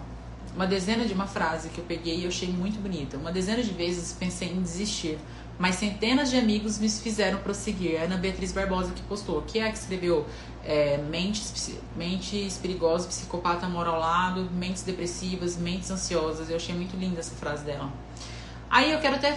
[0.55, 3.17] uma dezena de uma frase que eu peguei e eu achei muito bonita.
[3.17, 5.19] Uma dezena de vezes pensei em desistir,
[5.59, 7.97] mas centenas de amigos me fizeram prosseguir.
[7.97, 10.27] É Ana Beatriz Barbosa que postou, que é a que escreveu
[10.65, 16.49] é, mentes, mentes perigosas, psicopata mora ao lado, mentes depressivas, mentes ansiosas.
[16.49, 17.93] Eu achei muito linda essa frase dela.
[18.71, 19.33] Aí eu quero até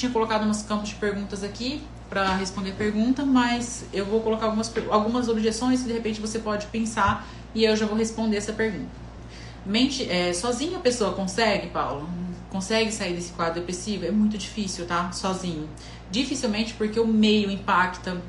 [0.00, 4.72] tinha colocado uns campos de perguntas aqui para responder pergunta, mas eu vou colocar algumas,
[4.90, 8.90] algumas objeções que de repente você pode pensar e eu já vou responder essa pergunta.
[9.64, 12.08] Mente, é, sozinha a pessoa consegue, Paulo?
[12.48, 14.06] Consegue sair desse quadro depressivo?
[14.06, 15.12] É muito difícil, tá?
[15.12, 15.68] Sozinho.
[16.10, 18.20] Dificilmente porque o meio impacta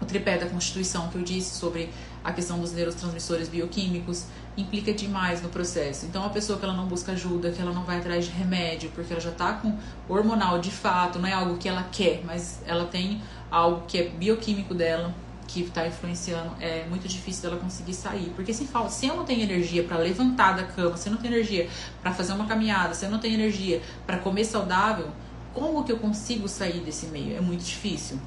[0.00, 1.90] o tripé da Constituição que eu disse sobre
[2.24, 4.24] a questão dos neurotransmissores bioquímicos
[4.58, 6.04] implica demais no processo.
[6.04, 8.90] Então, a pessoa que ela não busca ajuda, que ela não vai atrás de remédio,
[8.94, 9.76] porque ela já está com
[10.08, 14.08] hormonal de fato, não é algo que ela quer, mas ela tem algo que é
[14.08, 15.14] bioquímico dela,
[15.46, 18.30] que está influenciando, é muito difícil dela conseguir sair.
[18.36, 21.20] Porque se falta, se eu não tenho energia para levantar da cama, se eu não
[21.20, 21.68] tenho energia
[22.02, 25.08] para fazer uma caminhada, se eu não tenho energia para comer saudável,
[25.54, 27.36] como que eu consigo sair desse meio?
[27.36, 28.18] É muito difícil.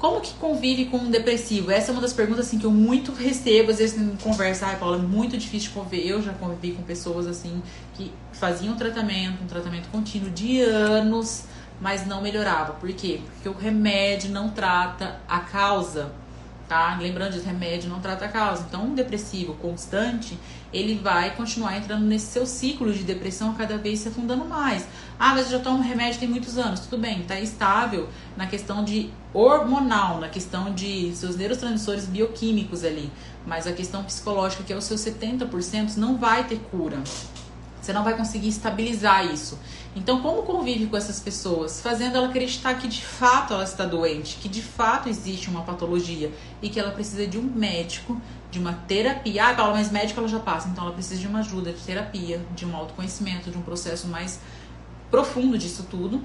[0.00, 1.70] Como que convive com um depressivo?
[1.70, 4.78] Essa é uma das perguntas assim que eu muito recebo, às vezes em conversa, ai
[4.78, 6.06] Paula, é muito difícil de conviver.
[6.06, 11.44] Eu já convivi com pessoas assim que faziam tratamento, um tratamento contínuo de anos,
[11.82, 12.72] mas não melhorava.
[12.72, 13.20] Por quê?
[13.34, 16.10] Porque o remédio não trata a causa
[16.70, 16.96] tá?
[17.00, 18.64] Lembrando que remédio não trata a causa.
[18.68, 20.38] Então, um depressivo constante,
[20.72, 24.86] ele vai continuar entrando nesse seu ciclo de depressão cada vez se afundando mais.
[25.22, 26.80] Ah, mas eu já tomo remédio tem muitos anos.
[26.80, 28.08] Tudo bem, tá estável
[28.38, 33.12] na questão de hormonal, na questão de seus neurotransmissores bioquímicos ali.
[33.46, 36.96] Mas a questão psicológica, que é o seu 70%, não vai ter cura.
[37.82, 39.58] Você não vai conseguir estabilizar isso.
[39.94, 41.82] Então, como convive com essas pessoas?
[41.82, 46.32] Fazendo ela acreditar que de fato ela está doente, que de fato existe uma patologia
[46.62, 48.18] e que ela precisa de um médico,
[48.50, 49.48] de uma terapia.
[49.48, 52.40] Ah, Paula, mas médico ela já passa, então ela precisa de uma ajuda, de terapia,
[52.54, 54.40] de um autoconhecimento, de um processo mais
[55.10, 56.22] profundo disso tudo.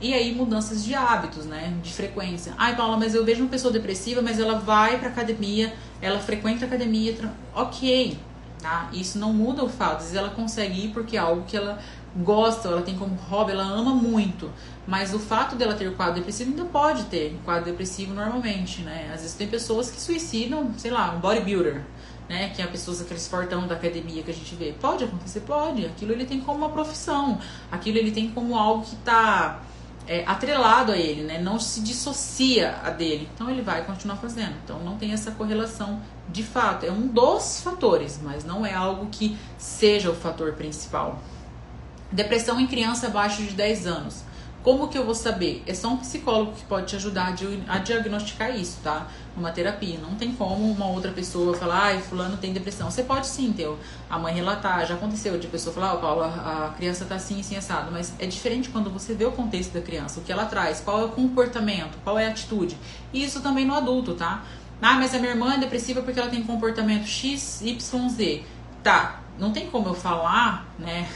[0.00, 1.76] E aí, mudanças de hábitos, né?
[1.80, 2.52] De frequência.
[2.58, 6.64] Ai, Paula, mas eu vejo uma pessoa depressiva, mas ela vai pra academia, ela frequenta
[6.64, 7.16] a academia.
[7.54, 8.18] Ok,
[8.60, 8.88] tá?
[8.92, 9.98] Isso não muda o fato.
[9.98, 11.78] Às vezes ela consegue ir porque é algo que ela
[12.16, 14.50] gosta, ela tem como hobby, ela ama muito.
[14.86, 19.10] Mas o fato dela ter quadro depressivo ainda pode ter quadro depressivo normalmente, né?
[19.14, 21.82] Às vezes tem pessoas que suicidam, sei lá, um bodybuilder,
[22.32, 22.48] né?
[22.48, 24.72] Que é a pessoa aquele esportão da academia que a gente vê.
[24.72, 25.84] Pode acontecer, pode.
[25.84, 27.38] Aquilo ele tem como uma profissão.
[27.70, 29.60] Aquilo ele tem como algo que tá
[30.08, 31.38] é, atrelado a ele, né?
[31.38, 33.28] Não se dissocia a dele.
[33.34, 34.54] Então ele vai continuar fazendo.
[34.64, 36.86] Então não tem essa correlação de fato.
[36.86, 41.20] É um dos fatores, mas não é algo que seja o fator principal.
[42.10, 44.24] Depressão em criança abaixo de 10 anos.
[44.62, 45.60] Como que eu vou saber?
[45.66, 47.34] É só um psicólogo que pode te ajudar
[47.68, 49.08] a diagnosticar isso, tá?
[49.36, 49.98] Numa terapia.
[49.98, 52.88] Não tem como uma outra pessoa falar, ai, fulano tem depressão.
[52.88, 53.68] Você pode sim ter
[54.08, 57.40] a mãe relatar, já aconteceu de pessoa falar, ó, oh, Paula, a criança tá assim,
[57.40, 57.90] assim, assado.
[57.90, 61.00] Mas é diferente quando você vê o contexto da criança, o que ela traz, qual
[61.00, 62.76] é o comportamento, qual é a atitude.
[63.12, 64.44] E isso também no adulto, tá?
[64.80, 68.44] Ah, mas a minha irmã é depressiva porque ela tem comportamento X, Y, Z.
[68.82, 71.08] Tá, não tem como eu falar, né?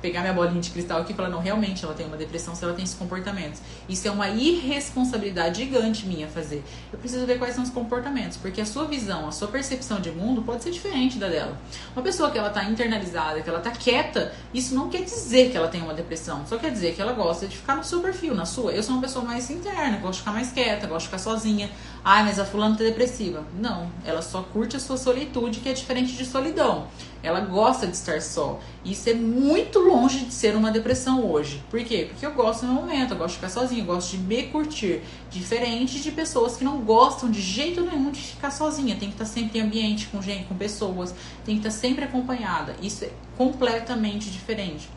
[0.00, 2.64] Pegar minha bolinha de cristal aqui e falar, não, realmente ela tem uma depressão se
[2.64, 3.60] ela tem esses comportamentos.
[3.88, 6.62] Isso é uma irresponsabilidade gigante minha fazer.
[6.92, 10.10] Eu preciso ver quais são os comportamentos, porque a sua visão, a sua percepção de
[10.10, 11.56] mundo pode ser diferente da dela.
[11.94, 15.56] Uma pessoa que ela tá internalizada, que ela tá quieta, isso não quer dizer que
[15.56, 18.34] ela tem uma depressão, só quer dizer que ela gosta de ficar no seu perfil,
[18.34, 18.72] na sua.
[18.72, 21.70] Eu sou uma pessoa mais interna, gosto de ficar mais quieta, gosto de ficar sozinha.
[22.04, 23.44] Ai, mas a fulana tá depressiva.
[23.58, 26.88] Não, ela só curte a sua solitude, que é diferente de solidão.
[27.22, 28.60] Ela gosta de estar só.
[28.84, 31.62] Isso é muito longe de ser uma depressão hoje.
[31.70, 32.06] Por quê?
[32.08, 34.44] Porque eu gosto do meu momento, eu gosto de ficar sozinha, eu gosto de me
[34.44, 35.02] curtir.
[35.30, 38.96] Diferente de pessoas que não gostam de jeito nenhum de ficar sozinha.
[38.96, 41.14] Tem que estar sempre em ambiente com gente, com pessoas,
[41.44, 42.74] tem que estar sempre acompanhada.
[42.80, 44.88] Isso é completamente diferente.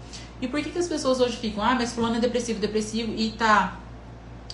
[0.42, 3.32] E por que, que as pessoas hoje ficam, ah, mas fulano é depressivo, depressivo e
[3.32, 3.80] tá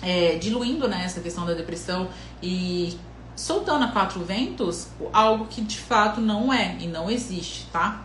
[0.02, 2.08] é, diluindo né, essa questão da depressão
[2.42, 2.96] e
[3.40, 8.04] soltando a quatro ventos algo que de fato não é e não existe, tá?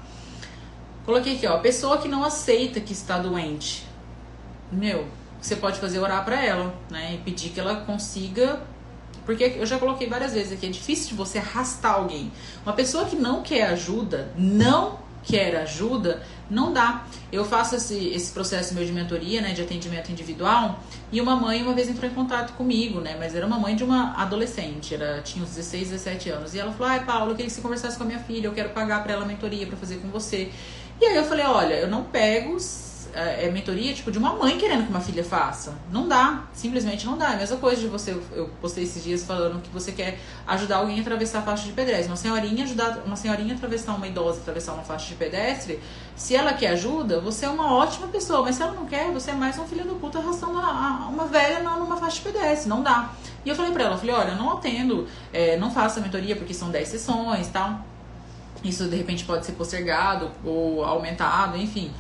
[1.06, 3.86] Coloquei aqui, ó, pessoa que não aceita que está doente.
[4.72, 5.06] Meu,
[5.42, 7.16] você pode fazer orar para ela, né?
[7.16, 8.62] E pedir que ela consiga.
[9.26, 12.32] Porque eu já coloquei várias vezes aqui, é difícil de você arrastar alguém.
[12.66, 17.06] Uma pessoa que não quer ajuda, não quer ajuda, não dá.
[17.32, 20.80] Eu faço esse, esse processo meu de mentoria, né, de atendimento individual,
[21.12, 23.84] e uma mãe uma vez entrou em contato comigo, né, mas era uma mãe de
[23.84, 27.48] uma adolescente, era, tinha uns 16, 17 anos, e ela falou, ai Paulo, eu queria
[27.48, 29.78] que você conversasse com a minha filha, eu quero pagar para ela a mentoria para
[29.78, 30.52] fazer com você.
[31.02, 32.58] E aí eu falei, olha, eu não pego
[33.14, 35.74] é, é, mentoria tipo de uma mãe querendo que uma filha faça.
[35.92, 37.32] Não dá, simplesmente não dá.
[37.32, 40.78] É a mesma coisa de você, eu postei esses dias falando que você quer ajudar
[40.78, 42.08] alguém a atravessar a faixa de pedestre.
[42.08, 45.80] Uma senhorinha ajudar uma senhorinha atravessar uma idosa, atravessar uma faixa de pedestre.
[46.16, 49.32] Se ela quer ajuda, você é uma ótima pessoa, mas se ela não quer, você
[49.32, 52.70] é mais um filho do puta arrastando uma, uma velha numa faixa de pedestre.
[52.70, 53.12] Não dá.
[53.46, 56.36] E eu falei pra ela, falei, olha, eu não atendo, é, não faço a mentoria
[56.36, 57.80] porque são 10 sessões tal.
[58.64, 61.94] Isso de repente pode ser postergado ou aumentado, enfim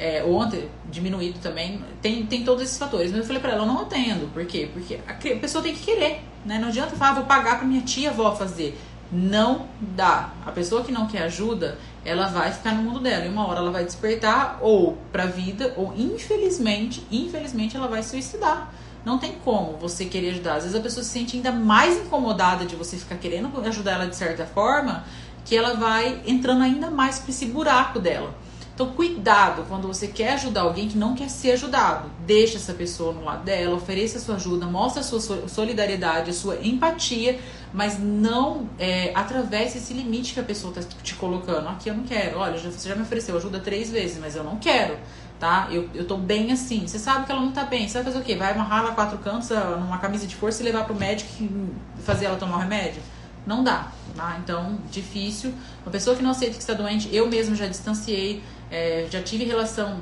[0.00, 3.10] é, ontem diminuído também, tem, tem todos esses fatores.
[3.10, 4.28] Mas eu falei pra ela, eu não atendo.
[4.28, 4.70] Por quê?
[4.72, 6.58] Porque a pessoa tem que querer, né?
[6.58, 8.80] Não adianta falar, ah, vou pagar pra minha tia avó fazer.
[9.12, 10.32] Não dá.
[10.46, 13.26] A pessoa que não quer ajuda, ela vai ficar no mundo dela.
[13.26, 18.72] E uma hora ela vai despertar ou pra vida, ou infelizmente, infelizmente ela vai suicidar.
[19.04, 20.54] Não tem como você querer ajudar.
[20.54, 24.06] Às vezes a pessoa se sente ainda mais incomodada de você ficar querendo ajudar ela
[24.06, 25.04] de certa forma,
[25.44, 28.34] que ela vai entrando ainda mais pra esse buraco dela.
[28.80, 32.10] Então, cuidado quando você quer ajudar alguém que não quer ser ajudado.
[32.26, 36.32] Deixa essa pessoa no lado dela, ofereça a sua ajuda, mostre a sua solidariedade, a
[36.32, 37.38] sua empatia,
[37.74, 41.68] mas não é, atravesse esse limite que a pessoa está te colocando.
[41.68, 42.38] Aqui eu não quero.
[42.38, 44.96] Olha, você já me ofereceu ajuda três vezes, mas eu não quero.
[45.38, 45.68] Tá?
[45.70, 46.86] Eu, eu tô bem assim.
[46.86, 47.86] Você sabe que ela não tá bem.
[47.86, 48.34] Você vai fazer o quê?
[48.34, 52.24] Vai amarrar ela quatro cantos numa camisa de força e levar pro médico e fazer
[52.24, 53.02] ela tomar o remédio?
[53.46, 53.92] Não dá.
[54.16, 54.38] Tá?
[54.42, 55.52] Então, difícil.
[55.84, 59.44] Uma pessoa que não aceita que está doente, eu mesmo já distanciei é, já tive
[59.44, 60.00] relação,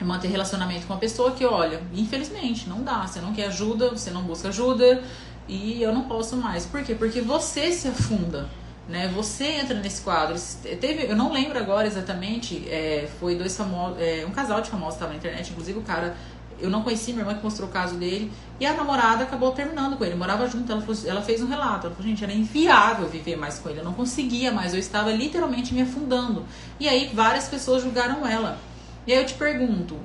[0.00, 3.06] manter relacionamento com uma pessoa que, olha, infelizmente, não dá.
[3.06, 5.02] Você não quer ajuda, você não busca ajuda
[5.46, 6.66] e eu não posso mais.
[6.66, 6.94] Por quê?
[6.94, 8.48] Porque você se afunda.
[8.88, 10.34] Né, você entra nesse quadro.
[10.80, 12.66] Teve, eu não lembro agora exatamente.
[12.70, 15.50] É, foi dois famosos, é, um casal de famosos estava na internet.
[15.50, 16.16] Inclusive o cara
[16.60, 18.32] eu não conheci, minha irmã que mostrou o caso dele.
[18.58, 20.14] E a namorada acabou terminando com ele.
[20.14, 21.86] Morava junto, ela, falou, ela fez um relato.
[21.86, 23.80] Ela falou, gente, era inviável viver mais com ele.
[23.80, 26.44] Eu não conseguia mais, eu estava literalmente me afundando.
[26.80, 28.58] E aí várias pessoas julgaram ela.
[29.06, 29.96] E aí eu te pergunto,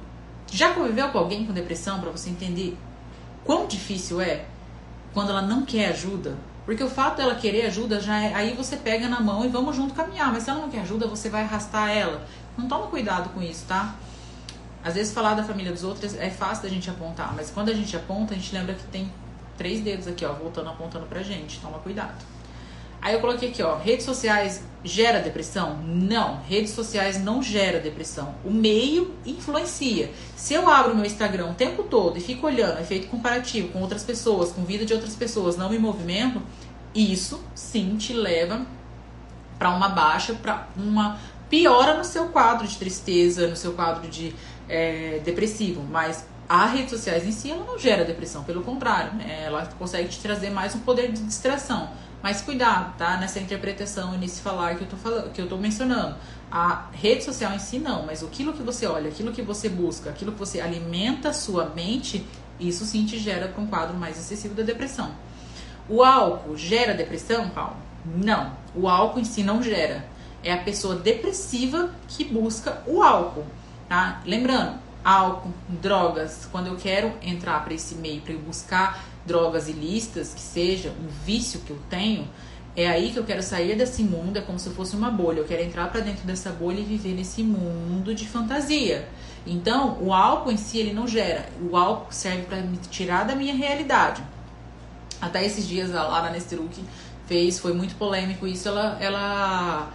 [0.51, 2.77] já conviveu com alguém com depressão para você entender
[3.43, 4.45] quão difícil é
[5.13, 6.37] quando ela não quer ajuda?
[6.65, 9.75] Porque o fato dela querer ajuda já é, aí você pega na mão e vamos
[9.75, 10.31] junto caminhar.
[10.31, 12.25] Mas se ela não quer ajuda, você vai arrastar ela.
[12.57, 13.95] Não toma cuidado com isso, tá?
[14.83, 17.73] Às vezes falar da família dos outros é fácil da gente apontar, mas quando a
[17.73, 19.11] gente aponta, a gente lembra que tem
[19.57, 21.59] três dedos aqui, ó, voltando apontando pra gente.
[21.59, 22.23] Toma cuidado.
[23.01, 25.77] Aí eu coloquei aqui, ó, redes sociais gera depressão?
[25.85, 28.35] Não, redes sociais não gera depressão.
[28.45, 30.09] O meio influencia.
[30.37, 34.03] Se eu abro meu Instagram o tempo todo e fico olhando efeito comparativo com outras
[34.03, 36.41] pessoas, com vida de outras pessoas, não me movimento,
[36.95, 38.65] isso sim te leva
[39.59, 41.19] para uma baixa, para uma
[41.49, 44.33] piora no seu quadro de tristeza, no seu quadro de
[44.73, 49.43] é, depressivo, mas a redes sociais em si ela não gera depressão, pelo contrário, né?
[49.45, 51.89] ela consegue te trazer mais um poder de distração.
[52.23, 53.17] Mas cuidado, tá?
[53.17, 56.15] Nessa interpretação e nesse falar que eu tô falando, que eu tô mencionando.
[56.49, 60.09] A rede social em si não, mas aquilo que você olha, aquilo que você busca,
[60.09, 62.25] aquilo que você alimenta a sua mente,
[62.59, 65.11] isso sim te gera para um quadro mais excessivo da depressão.
[65.89, 67.75] O álcool gera depressão, Paulo?
[68.05, 68.53] Não.
[68.73, 70.05] O álcool em si não gera.
[70.41, 73.45] É a pessoa depressiva que busca o álcool.
[73.93, 74.23] Tá?
[74.25, 80.41] Lembrando, álcool, drogas, quando eu quero entrar para esse meio, para buscar drogas ilícitas, que
[80.41, 82.27] seja um vício que eu tenho,
[82.75, 85.41] é aí que eu quero sair desse mundo, é como se fosse uma bolha.
[85.41, 89.07] Eu quero entrar para dentro dessa bolha e viver nesse mundo de fantasia.
[89.45, 91.47] Então, o álcool em si ele não gera.
[91.61, 94.23] O álcool serve para me tirar da minha realidade.
[95.21, 96.83] Até esses dias a Lara Nesteruk
[97.27, 98.67] fez, foi muito polêmico isso.
[98.67, 99.93] Ela, ela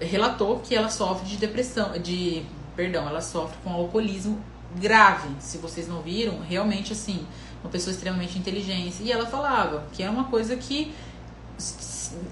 [0.00, 2.42] relatou que ela sofre de depressão, de
[2.78, 4.38] perdão, ela sofre com alcoolismo
[4.76, 5.28] grave.
[5.40, 7.26] Se vocês não viram, realmente assim,
[7.60, 9.02] uma pessoa extremamente inteligente.
[9.02, 10.94] E ela falava que é uma coisa que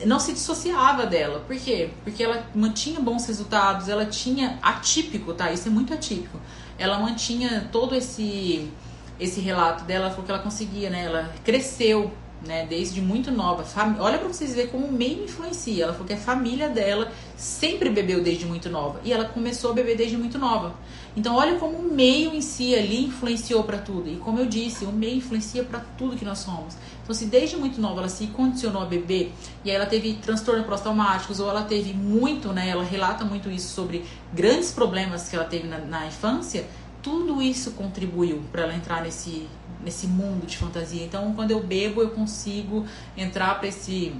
[0.05, 1.40] não se dissociava dela.
[1.40, 1.90] Por quê?
[2.05, 5.51] Porque ela mantinha bons resultados, ela tinha atípico, tá?
[5.51, 6.38] Isso é muito atípico.
[6.78, 8.70] Ela mantinha todo esse
[9.18, 11.07] esse relato dela, porque ela conseguia, né?
[11.07, 12.12] Ela cresceu
[12.45, 13.64] né, desde muito nova.
[13.99, 15.84] Olha para vocês verem como o meio influencia.
[15.84, 19.74] Ela falou que a família dela sempre bebeu desde muito nova e ela começou a
[19.74, 20.74] beber desde muito nova.
[21.16, 24.09] Então, olha como o meio em si ali influenciou para tudo.
[24.09, 26.76] E como eu disse, o meio influencia para tudo que nós somos.
[27.03, 29.32] Então, se desde muito nova ela se condicionou a beber
[29.64, 33.72] e aí ela teve transtornos pós-traumáticos ou ela teve muito, né, ela relata muito isso
[33.72, 36.66] sobre grandes problemas que ela teve na, na infância,
[37.01, 39.47] tudo isso contribuiu para ela entrar nesse
[39.83, 41.05] nesse mundo de fantasia.
[41.05, 44.14] Então, quando eu bebo, eu consigo entrar para esse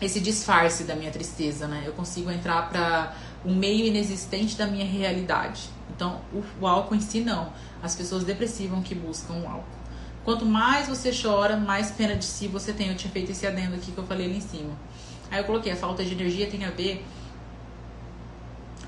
[0.00, 1.84] esse disfarce da minha tristeza, né?
[1.86, 5.70] Eu consigo entrar para um meio inexistente da minha realidade.
[5.94, 7.52] Então, o, o álcool em si não.
[7.82, 9.84] As pessoas depressivas que buscam o álcool.
[10.24, 12.88] Quanto mais você chora, mais pena de si você tem.
[12.88, 14.72] Eu tinha feito esse adendo aqui que eu falei ali em cima.
[15.30, 17.04] Aí eu coloquei, a falta de energia tem a ver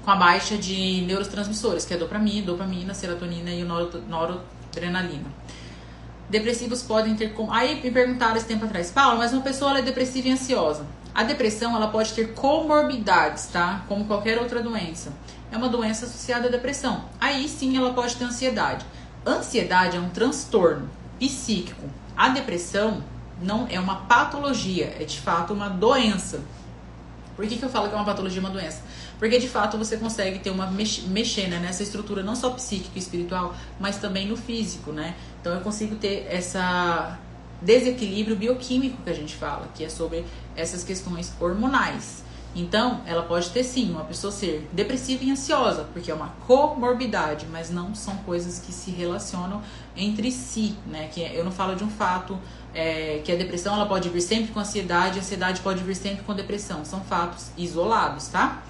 [0.04, 3.66] com a baixa de neurotransmissores, que é dopamina, dopamina, serotonina e o
[4.76, 5.26] noradrenalina.
[6.28, 7.52] Depressivos podem ter como.
[7.52, 10.86] Aí me perguntaram esse tempo atrás, Paula, mas uma pessoa é depressiva e ansiosa.
[11.14, 13.84] A depressão ela pode ter comorbidades, tá?
[13.88, 15.12] Como qualquer outra doença.
[15.50, 17.04] É uma doença associada à depressão.
[17.20, 18.84] Aí sim ela pode ter ansiedade.
[19.24, 21.88] Ansiedade é um transtorno psíquico.
[22.16, 23.02] A depressão
[23.40, 26.40] não é uma patologia, é de fato uma doença.
[27.34, 28.82] Por que, que eu falo que é uma patologia, uma doença?
[29.18, 32.98] Porque de fato você consegue ter uma mexer né, nessa estrutura não só psíquica e
[32.98, 35.14] espiritual, mas também no físico, né?
[35.40, 37.18] Então eu consigo ter essa
[37.62, 42.24] desequilíbrio bioquímico que a gente fala, que é sobre essas questões hormonais.
[42.54, 47.46] Então, ela pode ter sim uma pessoa ser depressiva e ansiosa, porque é uma comorbidade,
[47.52, 49.60] mas não são coisas que se relacionam
[49.94, 51.08] entre si, né?
[51.12, 52.38] Que eu não falo de um fato
[52.72, 56.24] é, que a depressão ela pode vir sempre com ansiedade, a ansiedade pode vir sempre
[56.24, 56.82] com depressão.
[56.82, 58.62] São fatos isolados, tá?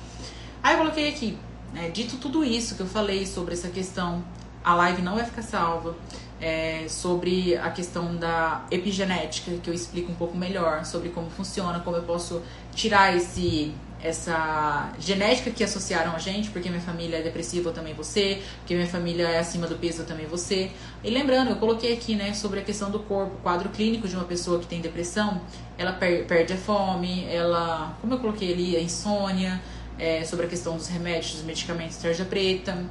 [0.67, 1.39] Aí eu coloquei aqui,
[1.73, 4.25] né, dito tudo isso que eu falei sobre essa questão,
[4.65, 5.95] a live não vai ficar salva.
[6.41, 11.81] É, sobre a questão da epigenética, que eu explico um pouco melhor sobre como funciona,
[11.81, 12.43] como eu posso
[12.75, 17.95] tirar esse essa genética que associaram a gente, porque minha família é depressiva, eu também
[17.95, 20.71] você, porque minha família é acima do peso, eu também você.
[21.03, 24.25] E lembrando, eu coloquei aqui, né, sobre a questão do corpo, quadro clínico de uma
[24.25, 25.41] pessoa que tem depressão,
[25.79, 29.61] ela per perde a fome, ela, como eu coloquei ali, a insônia,
[29.99, 32.85] é, sobre a questão dos remédios, dos medicamentos tarja preta.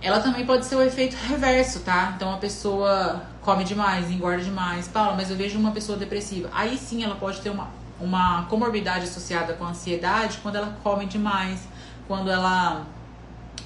[0.00, 2.12] Ela também pode ser o efeito reverso, tá?
[2.14, 4.86] Então a pessoa come demais, engorda demais.
[4.86, 6.50] Paula, mas eu vejo uma pessoa depressiva.
[6.52, 11.06] Aí sim ela pode ter uma, uma comorbidade associada com a ansiedade quando ela come
[11.06, 11.60] demais,
[12.06, 12.84] quando ela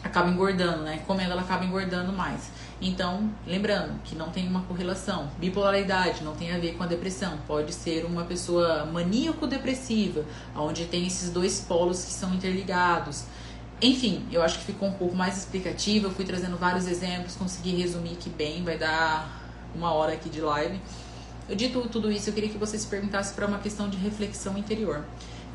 [0.03, 1.01] acaba engordando, né?
[1.07, 2.51] Comendo ela acaba engordando mais.
[2.81, 5.29] Então, lembrando que não tem uma correlação.
[5.39, 7.39] Bipolaridade não tem a ver com a depressão.
[7.47, 10.25] Pode ser uma pessoa maníaco-depressiva,
[10.55, 13.25] onde tem esses dois polos que são interligados.
[13.83, 16.07] Enfim, eu acho que ficou um pouco mais explicativo.
[16.07, 19.43] Eu fui trazendo vários exemplos, consegui resumir aqui bem, vai dar
[19.75, 20.81] uma hora aqui de live.
[21.49, 24.57] Eu dito tudo isso, eu queria que você se perguntasse para uma questão de reflexão
[24.57, 25.05] interior.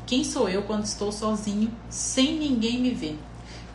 [0.06, 3.18] Quem sou eu quando estou sozinho, sem ninguém me ver?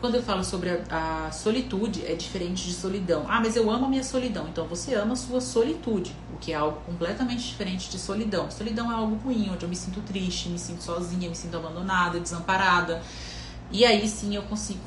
[0.00, 3.26] Quando eu falo sobre a, a, solitude, é diferente de solidão.
[3.28, 4.48] Ah, mas eu amo a minha solidão.
[4.48, 8.50] Então você ama a sua solitude, o que é algo completamente diferente de solidão.
[8.50, 12.18] Solidão é algo ruim, onde eu me sinto triste, me sinto sozinha, me sinto abandonada,
[12.18, 13.02] desamparada.
[13.70, 14.80] E aí sim eu consigo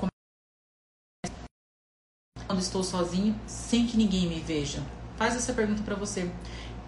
[2.48, 4.84] quando estou sozinho, sem que ninguém me veja.
[5.16, 6.32] Faz essa pergunta para você.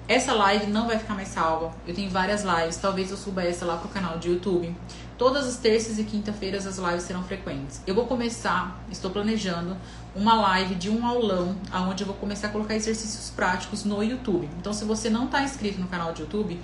[0.07, 1.73] Essa live não vai ficar mais salva.
[1.87, 4.75] Eu tenho várias lives, talvez eu suba essa lá pro canal de YouTube.
[5.17, 7.81] Todas as terças e quinta-feiras as lives serão frequentes.
[7.87, 9.75] Eu vou começar, estou planejando
[10.15, 14.47] uma live de um aulão, aonde eu vou começar a colocar exercícios práticos no YouTube.
[14.59, 16.61] Então, se você não está inscrito no canal de YouTube,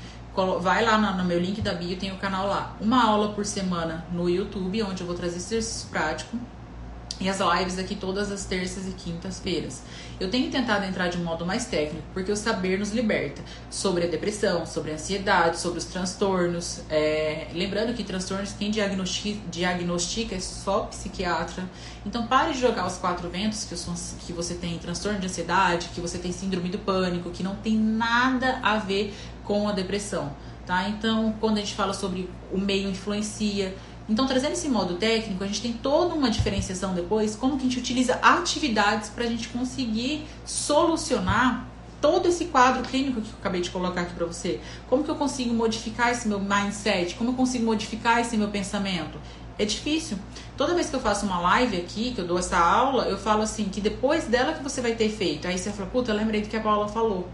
[0.59, 2.75] vai lá no meu link da bio, tem o canal lá.
[2.79, 6.39] Uma aula por semana no YouTube, onde eu vou trazer exercícios práticos
[7.21, 9.83] e as lives aqui todas as terças e quintas-feiras.
[10.19, 14.05] Eu tenho tentado entrar de um modo mais técnico, porque o saber nos liberta sobre
[14.05, 16.81] a depressão, sobre a ansiedade, sobre os transtornos.
[16.89, 17.47] É...
[17.53, 21.63] Lembrando que transtornos quem diagnostica, diagnostica é só psiquiatra.
[22.05, 23.93] Então pare de jogar os quatro ventos que, sou,
[24.25, 27.77] que você tem transtorno de ansiedade, que você tem síndrome do pânico, que não tem
[27.77, 29.13] nada a ver
[29.43, 30.35] com a depressão.
[30.65, 30.87] Tá?
[30.87, 33.75] Então, quando a gente fala sobre o meio influencia,
[34.11, 37.69] então, trazendo esse modo técnico, a gente tem toda uma diferenciação depois, como que a
[37.69, 41.65] gente utiliza atividades para a gente conseguir solucionar
[42.01, 44.59] todo esse quadro clínico que eu acabei de colocar aqui para você.
[44.89, 47.15] Como que eu consigo modificar esse meu mindset?
[47.15, 49.17] Como eu consigo modificar esse meu pensamento?
[49.57, 50.17] É difícil.
[50.57, 53.43] Toda vez que eu faço uma live aqui, que eu dou essa aula, eu falo
[53.43, 55.47] assim, que depois dela que você vai ter feito.
[55.47, 57.29] Aí você fala, puta, eu lembrei do que a Paula falou.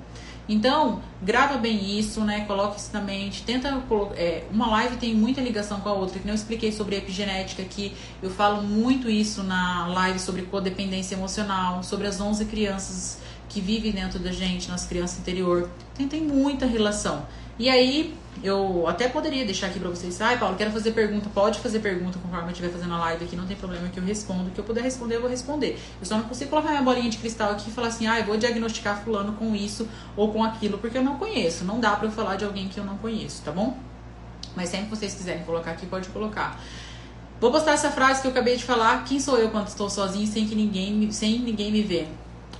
[0.50, 2.46] Então, grava bem isso, né?
[2.46, 3.44] Coloque isso na mente.
[3.44, 3.84] Tenta.
[4.16, 7.94] É, uma live tem muita ligação com a outra, que não expliquei sobre epigenética aqui.
[8.22, 13.20] Eu falo muito isso na live sobre codependência emocional, sobre as 11 crianças
[13.50, 15.70] que vivem dentro da gente, nas crianças interior.
[15.96, 17.26] Tem, tem muita relação.
[17.60, 20.22] E aí, eu até poderia deixar aqui pra vocês.
[20.22, 21.28] Ai, Paulo, quero fazer pergunta.
[21.34, 23.36] Pode fazer pergunta conforme eu estiver fazendo a live aqui.
[23.36, 24.52] Não tem problema que eu respondo.
[24.52, 25.80] Que eu puder responder, eu vou responder.
[26.00, 28.26] Eu só não consigo colocar minha bolinha de cristal aqui e falar assim, ah, eu
[28.26, 31.66] vou diagnosticar fulano com isso ou com aquilo, porque eu não conheço.
[31.66, 33.76] Não dá pra eu falar de alguém que eu não conheço, tá bom?
[34.56, 36.60] Mas sempre que vocês quiserem colocar aqui, pode colocar.
[37.40, 39.04] Vou postar essa frase que eu acabei de falar.
[39.04, 42.08] Quem sou eu quando estou sozinho sem que ninguém, sem ninguém me ver?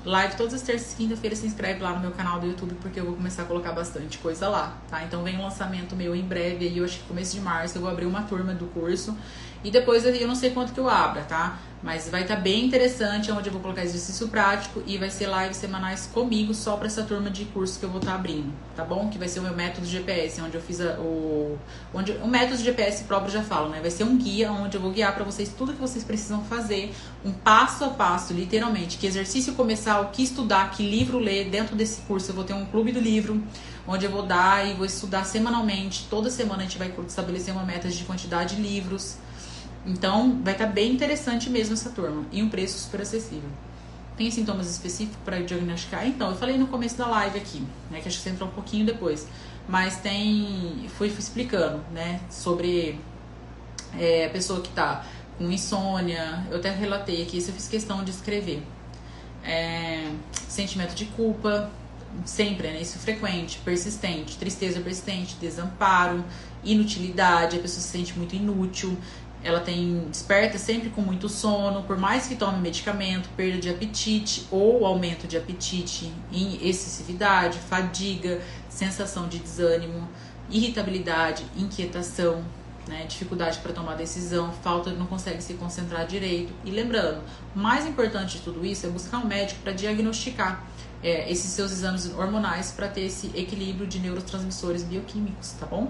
[0.06, 1.40] Live todas as terças e quinta-feiras.
[1.40, 4.18] Se inscreve lá no meu canal do YouTube, porque eu vou começar a colocar bastante
[4.18, 5.04] coisa lá, tá?
[5.04, 7.82] Então vem um lançamento meu em breve, aí eu acho que começo de março eu
[7.82, 9.16] vou abrir uma turma do curso.
[9.64, 11.60] E depois eu não sei quanto que eu abra, tá?
[11.82, 15.30] Mas vai estar tá bem interessante, onde eu vou colocar exercício prático e vai ser
[15.30, 18.52] lives semanais comigo só para essa turma de curso que eu vou estar tá abrindo,
[18.76, 19.10] tá bom?
[19.10, 21.58] Que vai ser o meu método GPS, onde eu fiz a, o
[21.94, 23.80] onde o método GPS próprio já falo, né?
[23.80, 26.94] Vai ser um guia onde eu vou guiar para vocês tudo que vocês precisam fazer,
[27.24, 31.50] um passo a passo, literalmente, que exercício começar, o que estudar, que livro ler.
[31.50, 33.44] Dentro desse curso eu vou ter um clube do livro,
[33.88, 36.08] onde eu vou dar e vou estudar semanalmente.
[36.10, 39.18] Toda semana a gente vai estabelecer uma meta de quantidade de livros
[39.86, 42.26] então, vai estar tá bem interessante mesmo essa turma.
[42.32, 43.50] E um preço super acessível.
[44.18, 46.08] Tem sintomas específicos para diagnosticar?
[46.08, 48.02] Então, eu falei no começo da live aqui, né?
[48.02, 49.28] Que acho que você entrou um pouquinho depois.
[49.68, 50.88] Mas tem.
[50.98, 52.20] Fui explicando, né?
[52.30, 53.00] Sobre
[53.98, 55.06] é, a pessoa que está
[55.38, 56.46] com insônia.
[56.50, 58.64] Eu até relatei aqui, isso eu fiz questão de escrever.
[59.44, 60.12] É,
[60.50, 61.72] sentimento de culpa,
[62.26, 62.82] sempre, né?
[62.82, 66.24] Isso frequente, persistente, tristeza persistente, desamparo,
[66.64, 68.98] inutilidade, a pessoa se sente muito inútil,
[69.48, 74.46] ela tem desperta sempre com muito sono, por mais que tome medicamento, perda de apetite
[74.52, 80.06] ou aumento de apetite em excessividade, fadiga, sensação de desânimo,
[80.50, 82.44] irritabilidade, inquietação,
[82.90, 86.52] né, dificuldade para tomar decisão, falta não consegue se concentrar direito.
[86.66, 87.24] E lembrando,
[87.56, 90.62] o mais importante de tudo isso é buscar um médico para diagnosticar
[91.02, 95.90] é, esses seus exames hormonais para ter esse equilíbrio de neurotransmissores bioquímicos, tá bom?